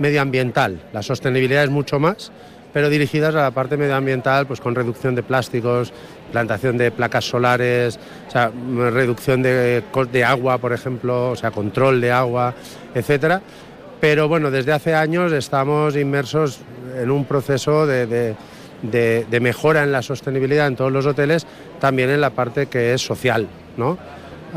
medioambiental. 0.00 0.80
La 0.92 1.04
sostenibilidad 1.04 1.62
es 1.62 1.70
mucho 1.70 2.00
más, 2.00 2.32
pero 2.72 2.90
dirigidas 2.90 3.36
a 3.36 3.42
la 3.42 3.50
parte 3.52 3.76
medioambiental, 3.76 4.48
pues 4.48 4.60
con 4.60 4.74
reducción 4.74 5.14
de 5.14 5.22
plásticos, 5.22 5.92
plantación 6.34 6.76
de 6.76 6.90
placas 6.90 7.24
solares, 7.24 7.96
reducción 8.76 9.40
de, 9.40 9.84
de 10.12 10.24
agua, 10.24 10.58
por 10.58 10.72
ejemplo, 10.72 11.30
o 11.30 11.36
sea, 11.36 11.52
control 11.52 12.00
de 12.00 12.10
agua, 12.10 12.52
etcétera. 12.92 13.40
Pero 14.00 14.26
bueno, 14.26 14.50
desde 14.50 14.72
hace 14.72 14.94
años 14.96 15.32
estamos 15.32 15.94
inmersos 15.94 16.58
en 17.00 17.12
un 17.12 17.24
proceso 17.24 17.86
de, 17.86 18.34
mejora 19.40 19.84
en 19.84 19.92
la 19.92 20.02
sostenibilidad 20.02 20.66
en 20.66 20.74
todos 20.74 20.90
los 20.90 21.06
hoteles, 21.06 21.46
también 21.78 22.10
en 22.10 22.20
la 22.20 22.30
parte 22.30 22.66
que 22.66 22.94
es 22.94 23.00
social, 23.00 23.46
¿no? 23.76 23.96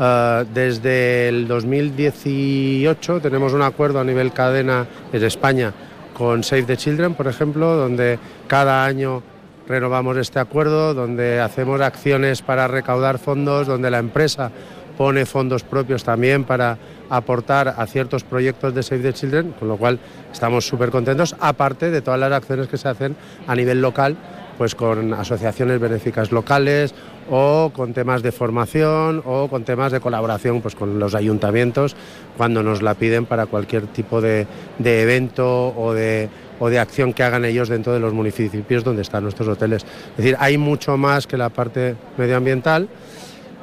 Ah, 0.00 0.44
desde 0.52 1.28
el 1.28 1.46
2018 1.46 3.20
tenemos 3.20 3.52
un 3.52 3.62
acuerdo 3.62 4.00
a 4.00 4.04
nivel 4.04 4.32
cadena 4.32 4.86
en 5.12 5.24
España 5.24 5.72
con 6.12 6.42
Save 6.42 6.64
the 6.64 6.76
Children, 6.76 7.14
por 7.14 7.28
ejemplo, 7.28 7.76
donde 7.76 8.18
cada 8.48 8.84
año 8.84 9.22
renovamos 9.68 10.16
este 10.16 10.38
acuerdo, 10.38 10.94
donde 10.94 11.40
hacemos 11.40 11.80
acciones 11.80 12.42
para 12.42 12.66
recaudar 12.66 13.18
fondos, 13.18 13.66
donde 13.66 13.90
la 13.90 13.98
empresa 13.98 14.50
pone 14.96 15.26
fondos 15.26 15.62
propios 15.62 16.02
también 16.02 16.42
para 16.42 16.76
aportar 17.08 17.74
a 17.76 17.86
ciertos 17.86 18.24
proyectos 18.24 18.74
de 18.74 18.82
Save 18.82 19.02
the 19.02 19.12
Children, 19.12 19.54
con 19.58 19.68
lo 19.68 19.76
cual 19.76 20.00
estamos 20.32 20.66
súper 20.66 20.90
contentos, 20.90 21.36
aparte 21.38 21.90
de 21.90 22.02
todas 22.02 22.18
las 22.18 22.32
acciones 22.32 22.66
que 22.66 22.78
se 22.78 22.88
hacen 22.88 23.14
a 23.46 23.54
nivel 23.54 23.80
local, 23.80 24.16
pues 24.58 24.74
con 24.74 25.14
asociaciones 25.14 25.78
benéficas 25.78 26.32
locales 26.32 26.92
o 27.30 27.70
con 27.72 27.94
temas 27.94 28.22
de 28.22 28.32
formación 28.32 29.22
o 29.24 29.48
con 29.48 29.62
temas 29.62 29.92
de 29.92 30.00
colaboración 30.00 30.60
pues 30.60 30.74
con 30.74 30.98
los 30.98 31.14
ayuntamientos 31.14 31.94
cuando 32.36 32.64
nos 32.64 32.82
la 32.82 32.94
piden 32.94 33.24
para 33.24 33.46
cualquier 33.46 33.86
tipo 33.86 34.20
de, 34.20 34.46
evento 34.82 35.68
o 35.76 35.92
de, 35.92 36.28
o 36.58 36.68
de 36.68 36.78
acción 36.78 37.12
que 37.12 37.22
hagan 37.22 37.44
ellos 37.44 37.68
dentro 37.68 37.92
de 37.92 38.00
los 38.00 38.12
municipios 38.12 38.84
donde 38.84 39.02
están 39.02 39.22
nuestros 39.22 39.48
hoteles. 39.48 39.84
Es 40.12 40.16
decir, 40.16 40.36
hay 40.38 40.58
mucho 40.58 40.96
más 40.96 41.26
que 41.26 41.36
la 41.36 41.50
parte 41.50 41.96
medioambiental 42.16 42.88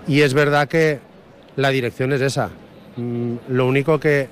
y 0.08 0.22
es 0.22 0.34
verdad 0.34 0.68
que 0.68 1.00
la 1.56 1.70
dirección 1.70 2.14
es 2.14 2.22
esa. 2.22 2.50
Mm, 2.98 3.36
lo 3.50 3.68
único 3.68 4.00
que 4.00 4.30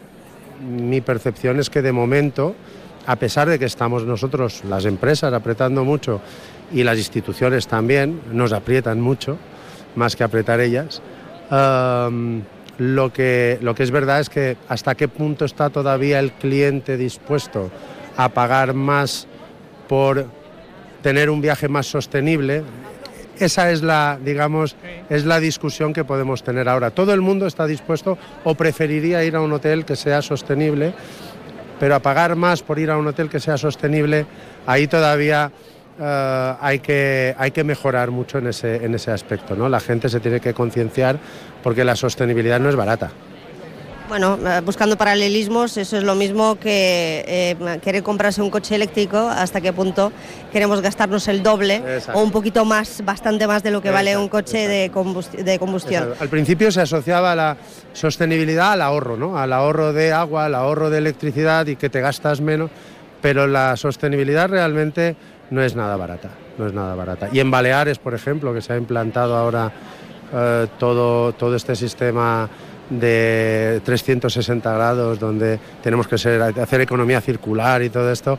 mi 0.62 1.02
percepción 1.02 1.60
es 1.60 1.70
que 1.70 1.82
de 1.82 1.92
momento, 1.92 2.56
a 3.06 3.16
pesar 3.16 3.50
de 3.50 3.60
que 3.60 3.66
estamos 3.66 4.06
nosotros, 4.06 4.64
las 4.70 4.86
empresas, 4.86 5.34
apretando 5.34 5.84
mucho 5.84 6.22
y 6.72 6.84
las 6.84 6.98
instituciones 6.98 7.68
también 7.68 8.22
nos 8.32 8.54
aprietan 8.54 9.02
mucho, 9.02 9.38
más 9.96 10.16
que 10.16 10.24
apretar 10.24 10.60
ellas. 10.60 11.02
lo, 12.78 13.14
que, 13.14 13.60
lo 13.62 13.76
que 13.76 13.84
es 13.84 13.92
verdad 13.92 14.20
es 14.22 14.30
que 14.30 14.58
hasta 14.68 14.96
qué 14.96 15.08
punto 15.08 15.46
está 15.46 15.70
todavía 15.70 16.20
el 16.20 16.32
cliente 16.32 16.98
dispuesto 16.98 17.70
a 18.18 18.30
pagar 18.30 18.74
más 18.74 19.28
por 19.88 20.26
tener 21.02 21.30
un 21.30 21.42
viaje 21.42 21.68
más 21.68 21.88
sostenible. 21.88 22.64
Esa 23.40 23.72
es 23.72 23.82
la, 23.82 24.20
digamos, 24.24 24.76
es 25.10 25.26
la 25.26 25.40
discusión 25.40 25.92
que 25.92 26.04
podemos 26.04 26.44
tener 26.44 26.70
ahora. 26.70 26.92
Todo 26.92 27.14
el 27.14 27.22
mundo 27.22 27.48
está 27.48 27.66
dispuesto 27.66 28.18
o 28.44 28.56
preferiría 28.56 29.24
ir 29.24 29.36
a 29.36 29.42
un 29.42 29.52
hotel 29.52 29.86
que 29.86 29.96
sea 29.96 30.22
sostenible, 30.22 30.94
pero 31.80 31.96
a 31.96 32.00
pagar 32.00 32.36
más 32.36 32.62
por 32.62 32.80
ir 32.80 32.92
a 32.92 32.98
un 32.98 33.08
hotel 33.08 33.30
que 33.30 33.40
sea 33.40 33.58
sostenible, 33.58 34.26
ahí 34.66 34.88
todavía 34.88 35.52
eh, 36.00 36.54
hay, 36.62 36.80
que, 36.80 37.36
hay 37.38 37.52
que 37.52 37.64
mejorar 37.64 38.12
mucho 38.12 38.38
en 38.38 38.48
ese, 38.48 38.86
en 38.86 38.96
ese 38.96 39.12
aspecto. 39.12 39.56
¿no? 39.56 39.68
La 39.68 39.80
gente 39.80 40.10
se 40.10 40.20
tiene 40.20 40.40
que 40.40 40.54
concienciar 40.54 41.18
porque 41.62 41.84
la 41.84 41.96
sostenibilidad 41.96 42.60
no 42.60 42.70
es 42.70 42.76
barata. 42.76 43.12
Bueno, 44.10 44.38
eh, 44.46 44.62
buscando 44.64 44.98
paralelismos, 44.98 45.78
eso 45.78 45.98
es 45.98 46.04
lo 46.04 46.14
mismo 46.16 46.60
que 46.60 47.24
eh, 47.26 47.80
querer 47.82 48.04
comprarse 48.04 48.42
un 48.42 48.50
coche 48.50 48.76
eléctrico, 48.76 49.18
hasta 49.18 49.62
qué 49.62 49.72
punto 49.72 50.12
queremos 50.52 50.82
gastarnos 50.82 51.28
el 51.30 51.42
doble 51.42 51.82
o 52.14 52.22
un 52.22 52.32
poquito 52.32 52.66
más, 52.66 53.04
bastante 53.06 53.48
más 53.48 53.64
de 53.64 53.72
lo 53.72 53.82
que 53.82 53.92
vale 53.92 54.18
un 54.18 54.28
coche 54.28 54.68
de, 54.68 54.92
de, 55.44 55.60
combustión. 55.60 56.14
Al 56.20 56.30
principio 56.30 56.72
se 56.72 56.82
asociaba 56.82 57.34
la 57.36 57.58
sostenibilidad 57.94 58.74
al 58.74 58.82
ahorro, 58.82 59.18
¿no? 59.18 59.38
al 59.38 59.54
ahorro 59.54 59.94
de 59.94 60.12
agua, 60.12 60.46
al 60.46 60.56
ahorro 60.56 60.90
de 60.90 60.98
electricidad 60.98 61.66
y 61.68 61.78
que 61.78 61.90
te 61.90 62.02
gastas 62.02 62.42
menos, 62.42 62.72
pero 63.22 63.48
la 63.48 63.78
sostenibilidad 63.78 64.50
realmente 64.50 65.16
no 65.50 65.64
es 65.64 65.76
nada 65.76 65.96
barata, 65.96 66.30
no 66.58 66.68
es 66.68 66.74
nada 66.74 66.94
barata. 66.94 67.30
Y 67.32 67.40
en 67.40 67.50
Baleares, 67.50 68.00
por 68.00 68.14
ejemplo, 68.14 68.54
que 68.54 68.62
se 68.62 68.74
ha 68.74 68.78
implantado 68.78 69.38
ahora 69.38 69.72
eh, 70.34 70.68
todo, 70.78 71.32
todo 71.34 71.56
este 71.56 71.76
sistema 71.76 72.50
de 72.90 73.82
360 73.84 74.74
grados, 74.74 75.20
donde 75.20 75.60
tenemos 75.82 76.08
que 76.08 76.16
hacer 76.16 76.82
economía 76.82 77.22
circular 77.22 77.82
y 77.82 77.90
todo 77.90 78.12
esto, 78.12 78.38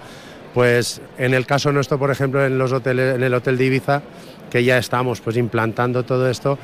pues 0.52 1.00
en 1.18 1.34
el 1.34 1.46
caso 1.46 1.72
nuestro, 1.72 1.98
por 1.98 2.10
ejemplo, 2.10 2.44
en 2.44 2.58
los 2.58 2.72
hoteles, 2.72 3.16
en 3.16 3.22
el 3.22 3.34
hotel 3.34 3.58
de 3.58 3.64
Ibiza, 3.64 4.02
que 4.50 4.62
ya 4.62 4.78
estamos 4.78 5.20
pues 5.20 5.36
implantando 5.36 6.04
todo 6.04 6.30
esto, 6.30 6.58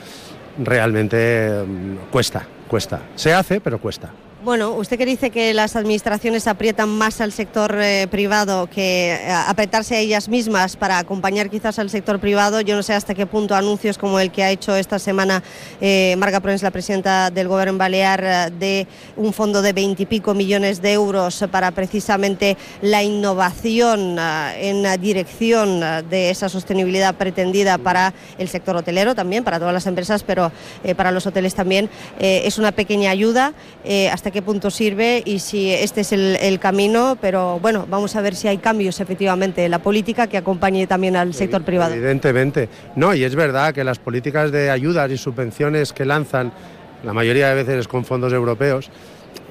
realmente 0.58 1.64
mm, 1.66 2.10
cuesta, 2.10 2.46
cuesta. 2.68 3.00
Se 3.16 3.32
hace, 3.34 3.60
pero 3.60 3.78
cuesta. 3.80 4.10
Bueno, 4.42 4.70
usted 4.70 4.96
que 4.96 5.04
dice 5.04 5.28
que 5.28 5.52
las 5.52 5.76
administraciones 5.76 6.46
aprietan 6.46 6.88
más 6.88 7.20
al 7.20 7.30
sector 7.30 7.76
eh, 7.78 8.06
privado 8.10 8.70
que 8.70 9.12
eh, 9.12 9.30
apretarse 9.30 9.96
a 9.96 9.98
ellas 9.98 10.30
mismas 10.30 10.76
para 10.76 10.96
acompañar 10.96 11.50
quizás 11.50 11.78
al 11.78 11.90
sector 11.90 12.18
privado, 12.20 12.62
yo 12.62 12.74
no 12.74 12.82
sé 12.82 12.94
hasta 12.94 13.14
qué 13.14 13.26
punto 13.26 13.54
anuncios 13.54 13.98
como 13.98 14.18
el 14.18 14.32
que 14.32 14.42
ha 14.42 14.50
hecho 14.50 14.74
esta 14.76 14.98
semana 14.98 15.42
eh, 15.82 16.14
Marga 16.16 16.40
Proens, 16.40 16.62
la 16.62 16.70
presidenta 16.70 17.30
del 17.30 17.48
Gobierno 17.48 17.76
Balear, 17.76 18.50
de 18.50 18.86
un 19.14 19.34
fondo 19.34 19.60
de 19.60 19.74
veintipico 19.74 20.32
millones 20.32 20.80
de 20.80 20.94
euros 20.94 21.44
para 21.50 21.70
precisamente 21.72 22.56
la 22.80 23.02
innovación 23.02 24.18
en 24.18 24.82
la 24.82 24.96
dirección 24.96 25.80
de 26.08 26.30
esa 26.30 26.48
sostenibilidad 26.48 27.14
pretendida 27.14 27.76
para 27.76 28.14
el 28.38 28.48
sector 28.48 28.74
hotelero 28.74 29.14
también, 29.14 29.44
para 29.44 29.58
todas 29.58 29.74
las 29.74 29.86
empresas, 29.86 30.22
pero 30.22 30.50
para 30.96 31.10
los 31.10 31.26
hoteles 31.26 31.54
también, 31.54 31.90
es 32.18 32.56
una 32.56 32.72
pequeña 32.72 33.10
ayuda. 33.10 33.52
eh, 33.90 34.10
qué 34.30 34.42
punto 34.42 34.70
sirve 34.70 35.22
y 35.24 35.38
si 35.38 35.70
este 35.70 36.02
es 36.02 36.12
el, 36.12 36.36
el 36.36 36.58
camino, 36.58 37.16
pero 37.20 37.58
bueno, 37.60 37.86
vamos 37.88 38.16
a 38.16 38.20
ver 38.20 38.34
si 38.34 38.48
hay 38.48 38.58
cambios 38.58 39.00
efectivamente 39.00 39.64
en 39.64 39.70
la 39.70 39.80
política 39.80 40.26
que 40.26 40.36
acompañe 40.36 40.86
también 40.86 41.16
al 41.16 41.34
sector 41.34 41.62
privado. 41.62 41.94
Evidentemente. 41.94 42.68
No, 42.96 43.14
y 43.14 43.24
es 43.24 43.34
verdad 43.34 43.74
que 43.74 43.84
las 43.84 43.98
políticas 43.98 44.52
de 44.52 44.70
ayudas 44.70 45.10
y 45.10 45.16
subvenciones 45.16 45.92
que 45.92 46.04
lanzan, 46.04 46.52
la 47.02 47.12
mayoría 47.12 47.48
de 47.48 47.62
veces 47.62 47.88
con 47.88 48.04
fondos 48.04 48.32
europeos, 48.32 48.90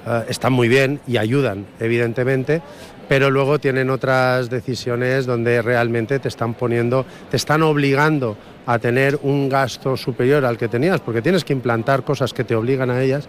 eh, 0.06 0.24
están 0.30 0.54
muy 0.54 0.68
bien 0.68 1.00
y 1.08 1.18
ayudan, 1.18 1.66
evidentemente, 1.80 2.62
pero 3.08 3.32
luego 3.32 3.60
tienen 3.60 3.90
otras 3.90 4.50
decisiones 4.50 5.26
donde 5.26 5.62
realmente 5.62 6.20
te 6.20 6.28
están 6.28 6.54
poniendo, 6.54 7.06
te 7.30 7.38
están 7.38 7.64
obligando 7.64 8.38
a 8.66 8.78
tener 8.78 9.20
un 9.24 9.50
gasto 9.50 9.98
superior 9.98 10.46
al 10.46 10.58
que 10.58 10.68
tenías, 10.68 11.02
porque 11.02 11.24
tienes 11.24 11.44
que 11.44 11.54
implantar 11.54 12.04
cosas 12.04 12.34
que 12.34 12.44
te 12.44 12.56
obligan 12.56 12.92
a 12.92 13.02
ellas, 13.02 13.28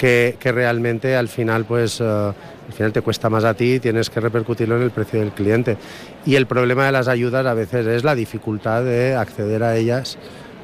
que, 0.00 0.36
que 0.40 0.50
realmente 0.50 1.14
al 1.14 1.28
final, 1.28 1.66
pues, 1.66 2.00
eh, 2.00 2.04
al 2.04 2.72
final 2.74 2.90
te 2.90 3.02
cuesta 3.02 3.28
más 3.28 3.44
a 3.44 3.52
ti 3.52 3.74
y 3.74 3.80
tienes 3.80 4.08
que 4.08 4.18
repercutirlo 4.18 4.76
en 4.78 4.82
el 4.82 4.90
precio 4.90 5.20
del 5.20 5.32
cliente. 5.32 5.76
Y 6.24 6.36
el 6.36 6.46
problema 6.46 6.86
de 6.86 6.92
las 6.92 7.06
ayudas 7.06 7.44
a 7.44 7.52
veces 7.52 7.86
es 7.86 8.02
la 8.02 8.14
dificultad 8.14 8.82
de 8.82 9.14
acceder 9.14 9.62
a 9.62 9.76
ellas 9.76 10.16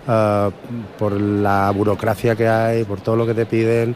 eh, 0.09 0.51
por 0.99 1.21
la 1.21 1.71
burocracia 1.73 2.35
que 2.35 2.49
hay, 2.49 2.85
por 2.85 3.03
todo 3.03 3.17
lo 3.17 3.27
que 3.27 3.35
te 3.35 3.45
piden 3.45 3.95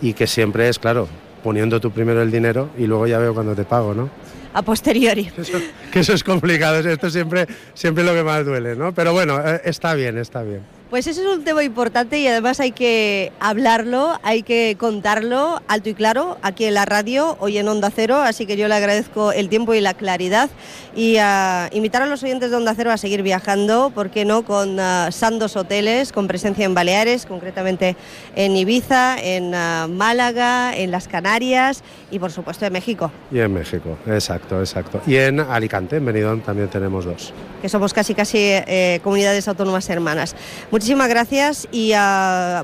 y 0.00 0.14
que 0.14 0.26
siempre 0.26 0.70
es, 0.70 0.78
claro, 0.78 1.06
poniendo 1.44 1.78
tú 1.80 1.90
primero 1.90 2.22
el 2.22 2.30
dinero 2.30 2.70
y 2.78 2.86
luego 2.86 3.06
ya 3.06 3.18
veo 3.18 3.34
cuando 3.34 3.54
te 3.54 3.64
pago, 3.64 3.92
¿no? 3.92 4.08
A 4.54 4.62
posteriori. 4.62 5.30
Eso- 5.36 5.58
que 5.92 6.00
eso 6.00 6.14
es 6.14 6.24
complicado, 6.24 6.78
esto 6.78 7.10
siempre, 7.10 7.46
siempre 7.74 8.04
es 8.04 8.08
lo 8.08 8.14
que 8.16 8.24
más 8.24 8.42
duele, 8.46 8.74
¿no? 8.74 8.94
Pero 8.94 9.12
bueno, 9.12 9.38
eh, 9.46 9.60
está 9.64 9.92
bien, 9.92 10.16
está 10.16 10.42
bien. 10.42 10.77
Pues 10.90 11.06
ese 11.06 11.20
es 11.20 11.26
un 11.26 11.44
tema 11.44 11.62
importante 11.64 12.18
y 12.18 12.26
además 12.26 12.60
hay 12.60 12.72
que 12.72 13.30
hablarlo, 13.40 14.18
hay 14.22 14.42
que 14.42 14.74
contarlo 14.80 15.60
alto 15.68 15.90
y 15.90 15.94
claro 15.94 16.38
aquí 16.40 16.64
en 16.64 16.72
la 16.72 16.86
radio, 16.86 17.36
hoy 17.40 17.58
en 17.58 17.68
Onda 17.68 17.90
Cero, 17.94 18.16
así 18.16 18.46
que 18.46 18.56
yo 18.56 18.68
le 18.68 18.74
agradezco 18.74 19.32
el 19.32 19.50
tiempo 19.50 19.74
y 19.74 19.82
la 19.82 19.92
claridad 19.92 20.48
y 20.96 21.18
a 21.18 21.68
invitar 21.74 22.00
a 22.00 22.06
los 22.06 22.22
oyentes 22.22 22.50
de 22.50 22.56
Onda 22.56 22.72
Cero 22.74 22.90
a 22.90 22.96
seguir 22.96 23.22
viajando, 23.22 23.90
¿por 23.90 24.08
qué 24.08 24.24
no? 24.24 24.46
Con 24.46 24.80
ah, 24.80 25.10
Sandos 25.12 25.56
Hoteles, 25.56 26.10
con 26.10 26.26
presencia 26.26 26.64
en 26.64 26.72
Baleares, 26.72 27.26
concretamente 27.26 27.94
en 28.34 28.56
Ibiza, 28.56 29.18
en 29.22 29.54
ah, 29.54 29.88
Málaga, 29.90 30.74
en 30.74 30.90
las 30.90 31.06
Canarias 31.06 31.82
y 32.10 32.18
por 32.18 32.32
supuesto 32.32 32.64
en 32.64 32.72
México, 32.72 33.12
Y 33.30 33.40
en 33.40 33.52
México, 33.52 33.98
exacto, 34.06 34.58
exacto. 34.58 35.02
Y 35.06 35.16
en 35.16 35.40
Alicante, 35.40 35.96
en 35.96 36.06
Benidorm 36.06 36.40
también 36.40 36.68
tenemos 36.68 37.04
dos. 37.04 37.34
que 37.60 37.68
somos 37.68 37.92
casi 37.92 38.14
casi 38.14 38.38
eh, 38.40 39.00
comunidades 39.04 39.46
autónomas 39.48 39.90
hermanas. 39.90 40.34
Muchísimas 40.78 41.08
gracias 41.08 41.66
y 41.72 41.90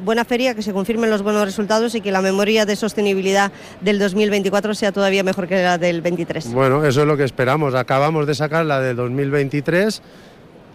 buena 0.05 0.25
feria, 0.25 0.55
que 0.55 0.63
se 0.63 0.73
confirmen 0.73 1.11
los 1.11 1.23
buenos 1.23 1.45
resultados 1.45 1.97
y 1.97 2.01
que 2.01 2.13
la 2.13 2.23
memoria 2.23 2.65
de 2.65 2.77
sostenibilidad 2.77 3.51
del 3.81 3.99
2024 3.99 4.73
sea 4.77 4.93
todavía 4.93 5.25
mejor 5.25 5.49
que 5.49 5.61
la 5.61 5.79
del 5.79 6.01
23. 6.01 6.53
Bueno, 6.53 6.85
eso 6.85 7.01
es 7.01 7.09
lo 7.09 7.17
que 7.17 7.25
esperamos. 7.25 7.75
Acabamos 7.75 8.29
de 8.29 8.37
sacar 8.37 8.67
la 8.67 8.79
de 8.79 8.95
2023, 8.95 10.01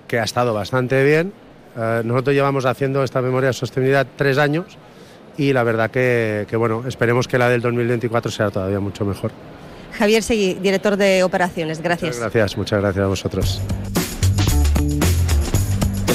que 0.09 0.19
ha 0.19 0.25
estado 0.25 0.53
bastante 0.53 1.01
bien. 1.01 1.31
Eh, 1.77 2.01
nosotros 2.03 2.35
llevamos 2.35 2.65
haciendo 2.65 3.05
esta 3.05 3.21
memoria 3.21 3.47
de 3.47 3.53
sostenibilidad 3.53 4.05
tres 4.17 4.37
años 4.37 4.77
y 5.37 5.53
la 5.53 5.63
verdad 5.63 5.89
que, 5.89 6.45
que, 6.49 6.57
bueno, 6.57 6.83
esperemos 6.89 7.29
que 7.29 7.37
la 7.37 7.47
del 7.47 7.61
2024 7.61 8.31
sea 8.31 8.51
todavía 8.51 8.81
mucho 8.81 9.05
mejor. 9.05 9.31
Javier 9.97 10.23
Seguí, 10.23 10.55
director 10.55 10.97
de 10.97 11.23
operaciones, 11.23 11.81
gracias. 11.81 12.17
Muchas 12.17 12.33
gracias, 12.33 12.57
muchas 12.57 12.81
gracias 12.81 13.05
a 13.05 13.07
vosotros. 13.07 13.61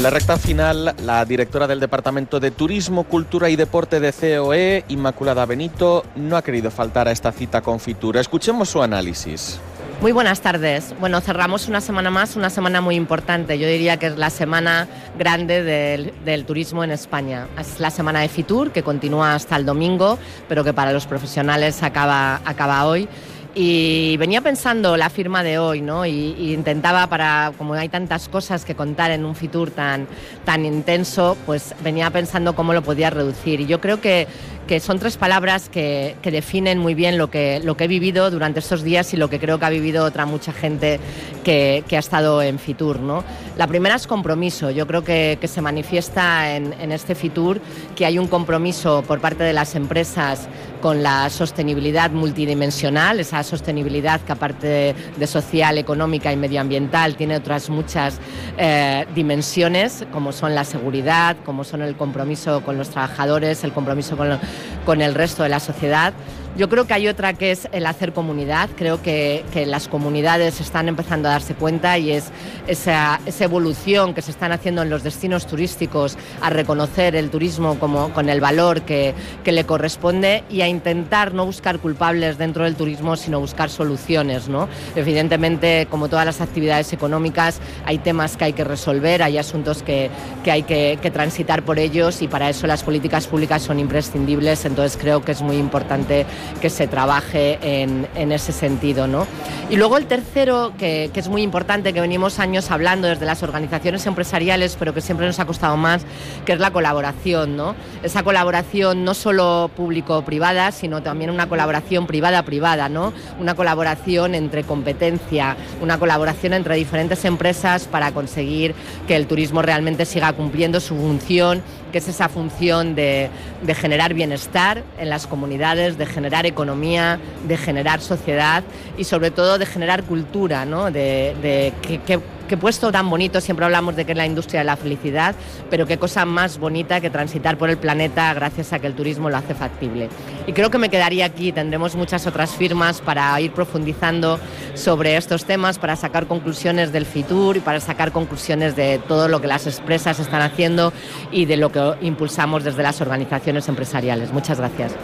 La 0.04 0.10
recta 0.10 0.36
final, 0.36 0.94
la 1.02 1.24
directora 1.24 1.66
del 1.66 1.80
Departamento 1.80 2.38
de 2.38 2.50
Turismo, 2.50 3.04
Cultura 3.04 3.48
y 3.48 3.56
Deporte 3.56 4.00
de 4.00 4.12
COE, 4.12 4.84
Inmaculada 4.88 5.46
Benito, 5.46 6.04
no 6.14 6.36
ha 6.36 6.42
querido 6.42 6.70
faltar 6.70 7.08
a 7.08 7.10
esta 7.10 7.32
cita 7.32 7.62
con 7.62 7.80
Fitura. 7.80 8.20
Escuchemos 8.20 8.68
su 8.68 8.82
análisis. 8.82 9.58
Muy 10.02 10.12
buenas 10.12 10.42
tardes. 10.42 10.94
Bueno, 11.00 11.22
cerramos 11.22 11.68
una 11.68 11.80
semana 11.80 12.10
más, 12.10 12.36
una 12.36 12.50
semana 12.50 12.82
muy 12.82 12.96
importante. 12.96 13.58
Yo 13.58 13.66
diría 13.66 13.96
que 13.96 14.08
es 14.08 14.18
la 14.18 14.28
semana 14.28 14.88
grande 15.18 15.62
del, 15.62 16.44
turismo 16.44 16.84
en 16.84 16.90
España. 16.90 17.48
Es 17.58 17.80
la 17.80 17.88
semana 17.88 18.20
de 18.20 18.28
Fitur, 18.28 18.72
que 18.72 18.82
continúa 18.82 19.34
hasta 19.34 19.56
el 19.56 19.64
domingo, 19.64 20.18
pero 20.50 20.64
que 20.64 20.74
para 20.74 20.92
los 20.92 21.06
profesionales 21.06 21.82
acaba 21.82 22.84
hoy. 22.84 23.08
Y 23.56 24.16
venía 24.16 24.40
pensando 24.40 24.96
la 24.96 25.10
firma 25.10 25.44
de 25.44 25.58
hoy, 25.58 25.80
¿no? 25.80 26.04
Y, 26.04 26.52
intentaba, 26.52 27.06
para, 27.06 27.52
como 27.56 27.74
hay 27.74 27.88
tantas 27.88 28.28
cosas 28.28 28.64
que 28.64 28.74
contar 28.74 29.12
en 29.12 29.24
un 29.24 29.36
Fitur 29.36 29.70
tan, 29.70 30.08
tan 30.44 30.64
intenso, 30.64 31.36
pues 31.46 31.72
venía 31.82 32.10
pensando 32.10 32.56
cómo 32.56 32.72
lo 32.72 32.82
podía 32.82 33.10
reducir. 33.10 33.60
Y 33.60 33.66
yo 33.66 33.80
creo 33.80 34.00
que, 34.00 34.26
que 34.66 34.80
son 34.80 34.98
tres 34.98 35.16
palabras 35.16 35.68
que, 35.68 36.16
definen 36.22 36.78
muy 36.78 36.94
bien 36.94 37.18
lo 37.18 37.30
que, 37.30 37.60
lo 37.62 37.76
que 37.76 37.84
he 37.84 37.88
vivido 37.88 38.30
durante 38.30 38.60
estos 38.60 38.82
días 38.82 39.12
y 39.14 39.16
lo 39.16 39.30
que 39.30 39.38
creo 39.38 39.58
que 39.58 39.64
ha 39.64 39.70
vivido 39.70 40.04
otra 40.04 40.26
mucha 40.26 40.52
gente 40.52 40.98
que, 41.44 41.84
que 41.86 41.96
ha 41.96 42.00
estado 42.00 42.42
en 42.42 42.58
Fitur, 42.58 42.98
¿no? 42.98 43.22
La 43.56 43.66
primera 43.66 43.94
es 43.94 44.06
compromiso. 44.06 44.70
Yo 44.70 44.86
creo 44.86 45.04
que, 45.04 45.38
que 45.40 45.48
se 45.48 45.60
manifiesta 45.60 46.56
en, 46.56 46.72
en 46.80 46.92
este 46.92 47.14
Fitur 47.14 47.60
que 47.94 48.06
hay 48.06 48.18
un 48.18 48.26
compromiso 48.26 49.04
por 49.06 49.20
parte 49.20 49.44
de 49.44 49.52
las 49.52 49.74
empresas 49.74 50.48
con 50.84 51.02
la 51.02 51.30
sostenibilidad 51.30 52.10
multidimensional, 52.10 53.18
esa 53.18 53.42
sostenibilidad 53.42 54.20
que 54.20 54.32
aparte 54.32 54.94
de, 55.16 55.26
social, 55.26 55.78
económica 55.78 56.30
y 56.30 56.36
medioambiental 56.36 57.16
tiene 57.16 57.38
otras 57.38 57.70
muchas 57.70 58.20
eh, 58.58 59.06
dimensiones, 59.14 60.04
como 60.12 60.30
son 60.30 60.54
la 60.54 60.64
seguridad, 60.64 61.38
como 61.46 61.64
son 61.64 61.80
el 61.80 61.96
compromiso 61.96 62.60
con 62.60 62.76
los 62.76 62.90
trabajadores, 62.90 63.64
el 63.64 63.72
compromiso 63.72 64.14
con, 64.18 64.28
lo, 64.28 64.38
con 64.84 65.00
el 65.00 65.14
resto 65.14 65.42
de 65.42 65.48
la 65.48 65.60
sociedad. 65.60 66.12
Yo 66.56 66.68
creo 66.68 66.86
que 66.86 66.94
hay 66.94 67.08
otra 67.08 67.32
que 67.32 67.50
es 67.50 67.68
el 67.72 67.84
hacer 67.84 68.12
comunidad. 68.12 68.70
Creo 68.76 69.02
que, 69.02 69.42
las 69.66 69.88
comunidades 69.88 70.60
están 70.60 70.88
empezando 70.88 71.28
a 71.28 71.32
darse 71.32 71.54
cuenta 71.54 71.98
y 71.98 72.12
es 72.12 72.30
esa, 72.68 73.18
evolución 73.40 74.14
que 74.14 74.22
se 74.22 74.30
están 74.30 74.52
haciendo 74.52 74.82
en 74.82 74.90
los 74.90 75.02
destinos 75.02 75.46
turísticos 75.46 76.16
a 76.40 76.50
reconocer 76.50 77.16
el 77.16 77.30
turismo 77.30 77.78
como, 77.80 78.10
con 78.10 78.28
el 78.28 78.40
valor 78.40 78.82
que, 78.82 79.14
le 79.44 79.64
corresponde 79.64 80.44
y 80.48 80.60
a 80.60 80.68
intentar 80.68 81.34
no 81.34 81.44
buscar 81.44 81.78
culpables 81.80 82.38
dentro 82.38 82.64
del 82.64 82.76
turismo, 82.76 83.16
sino 83.16 83.40
buscar 83.40 83.68
soluciones. 83.68 84.48
¿no? 84.48 84.68
Evidentemente, 84.94 85.88
como 85.90 86.08
todas 86.08 86.26
las 86.26 86.40
actividades 86.40 86.92
económicas, 86.92 87.60
hay 87.84 87.98
temas 87.98 88.36
que 88.36 88.44
hay 88.44 88.52
que 88.52 88.64
resolver, 88.64 89.24
hay 89.24 89.38
asuntos 89.38 89.82
que, 89.82 90.08
hay 90.48 90.62
que 90.62 91.10
transitar 91.12 91.64
por 91.64 91.80
ellos 91.80 92.22
y 92.22 92.28
para 92.28 92.48
eso 92.48 92.68
las 92.68 92.84
políticas 92.84 93.26
públicas 93.26 93.62
son 93.62 93.80
imprescindibles. 93.80 94.64
Entonces 94.64 94.96
creo 95.00 95.24
que 95.24 95.32
es 95.32 95.42
muy 95.42 95.56
importante 95.56 96.26
que 96.60 96.70
se 96.70 96.86
trabaje 96.86 97.58
en, 97.62 98.32
ese 98.32 98.52
sentido. 98.52 99.06
¿no? 99.06 99.26
Y 99.70 99.76
luego 99.76 99.96
el 99.96 100.06
tercero, 100.06 100.72
que, 100.78 101.10
que, 101.12 101.20
es 101.20 101.28
muy 101.28 101.42
importante, 101.42 101.92
que 101.92 102.00
venimos 102.00 102.38
años 102.38 102.70
hablando 102.70 103.08
desde 103.08 103.26
las 103.26 103.42
organizaciones 103.42 104.06
empresariales, 104.06 104.76
pero 104.78 104.94
que 104.94 105.00
siempre 105.00 105.26
nos 105.26 105.38
ha 105.38 105.44
costado 105.44 105.76
más, 105.76 106.02
que 106.44 106.52
es 106.52 106.58
la 106.58 106.70
colaboración. 106.70 107.56
¿no? 107.56 107.74
Esa 108.02 108.22
colaboración 108.22 109.04
no 109.04 109.14
solo 109.14 109.70
público-privada, 109.76 110.72
sino 110.72 111.02
también 111.02 111.30
una 111.30 111.48
colaboración 111.48 112.06
privada-privada, 112.06 112.88
¿no? 112.88 113.12
una 113.40 113.54
colaboración 113.54 114.34
entre 114.34 114.64
competencia, 114.64 115.56
una 115.80 115.98
colaboración 115.98 116.54
entre 116.54 116.76
diferentes 116.76 117.24
empresas 117.24 117.84
para 117.84 118.12
conseguir 118.12 118.74
que 119.06 119.16
el 119.16 119.26
turismo 119.26 119.62
realmente 119.62 120.04
siga 120.04 120.32
cumpliendo 120.32 120.80
su 120.80 120.96
función 120.96 121.62
que 121.94 121.98
es 121.98 122.08
esa 122.08 122.28
función 122.28 122.96
de, 122.96 123.30
de, 123.62 123.74
generar 123.76 124.14
bienestar 124.14 124.82
en 124.98 125.08
las 125.10 125.28
comunidades, 125.28 125.96
de 125.96 126.06
generar 126.06 126.33
economía, 126.42 127.18
de 127.46 127.56
generar 127.56 128.00
sociedad 128.00 128.64
y 128.96 129.04
sobre 129.04 129.30
todo 129.30 129.58
de 129.58 129.66
generar 129.66 130.04
cultura, 130.04 130.64
¿no? 130.64 130.90
de, 130.90 131.34
de 131.42 131.72
que, 132.06 132.56
puesto 132.56 132.92
tan 132.92 133.10
bonito, 133.10 133.40
siempre 133.40 133.64
hablamos 133.64 133.96
de 133.96 134.04
que 134.04 134.12
es 134.12 134.18
la 134.18 134.26
industria 134.26 134.60
de 134.60 134.64
la 134.64 134.76
felicidad, 134.76 135.34
pero 135.70 135.86
qué 135.86 135.98
cosa 135.98 136.24
más 136.24 136.58
bonita 136.58 137.00
que 137.00 137.10
transitar 137.10 137.58
por 137.58 137.68
el 137.68 137.78
planeta 137.78 138.32
gracias 138.32 138.72
a 138.72 138.78
que 138.78 138.86
el 138.86 138.94
turismo 138.94 139.28
lo 139.28 139.36
hace 139.36 139.54
factible. 139.54 140.08
Y 140.46 140.52
creo 140.52 140.70
que 140.70 140.78
me 140.78 140.88
quedaría 140.88 141.24
aquí, 141.24 141.50
tendremos 141.50 141.96
muchas 141.96 142.26
otras 142.28 142.54
firmas 142.54 143.00
para 143.00 143.40
ir 143.40 143.52
profundizando 143.52 144.38
sobre 144.74 145.16
estos 145.16 145.46
temas, 145.46 145.78
para 145.78 145.96
sacar 145.96 146.26
conclusiones 146.26 146.92
del 146.92 147.06
FITUR 147.06 147.56
y 147.56 147.60
para 147.60 147.80
sacar 147.80 148.12
conclusiones 148.12 148.76
de 148.76 149.00
todo 149.08 149.26
lo 149.28 149.40
que 149.40 149.48
las 149.48 149.66
empresas 149.66 150.20
están 150.20 150.42
haciendo 150.42 150.92
y 151.32 151.46
de 151.46 151.56
lo 151.56 151.72
que 151.72 151.94
impulsamos 152.02 152.62
desde 152.62 152.82
las 152.82 153.00
organizaciones 153.00 153.68
empresariales. 153.68 154.32
Muchas 154.32 154.58
gracias. 154.58 154.94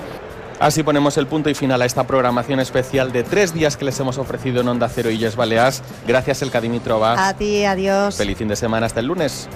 Así 0.61 0.83
ponemos 0.83 1.17
el 1.17 1.27
punto 1.27 1.49
y 1.49 1.55
final 1.55 1.81
a 1.81 1.87
esta 1.87 2.07
programación 2.07 2.61
especial 2.61 3.13
de 3.13 3.23
tres 3.23 3.55
días 3.55 3.79
que 3.79 3.87
les 3.87 3.99
hemos 3.99 4.19
ofrecido 4.19 4.61
en 4.61 4.69
Onda 4.69 4.91
Cero 4.91 5.11
y 5.11 5.17
Yes 5.17 5.35
Baleas. 5.35 5.83
Gracias, 6.07 6.43
Elka 6.43 6.61
Dimitrova. 6.61 7.29
A 7.29 7.35
ti, 7.35 7.65
adiós. 7.65 8.17
Feliz 8.17 8.37
fin 8.37 8.49
de 8.49 8.57
semana, 8.57 8.85
hasta 8.85 9.01
el 9.01 9.07
lunes. 9.07 9.49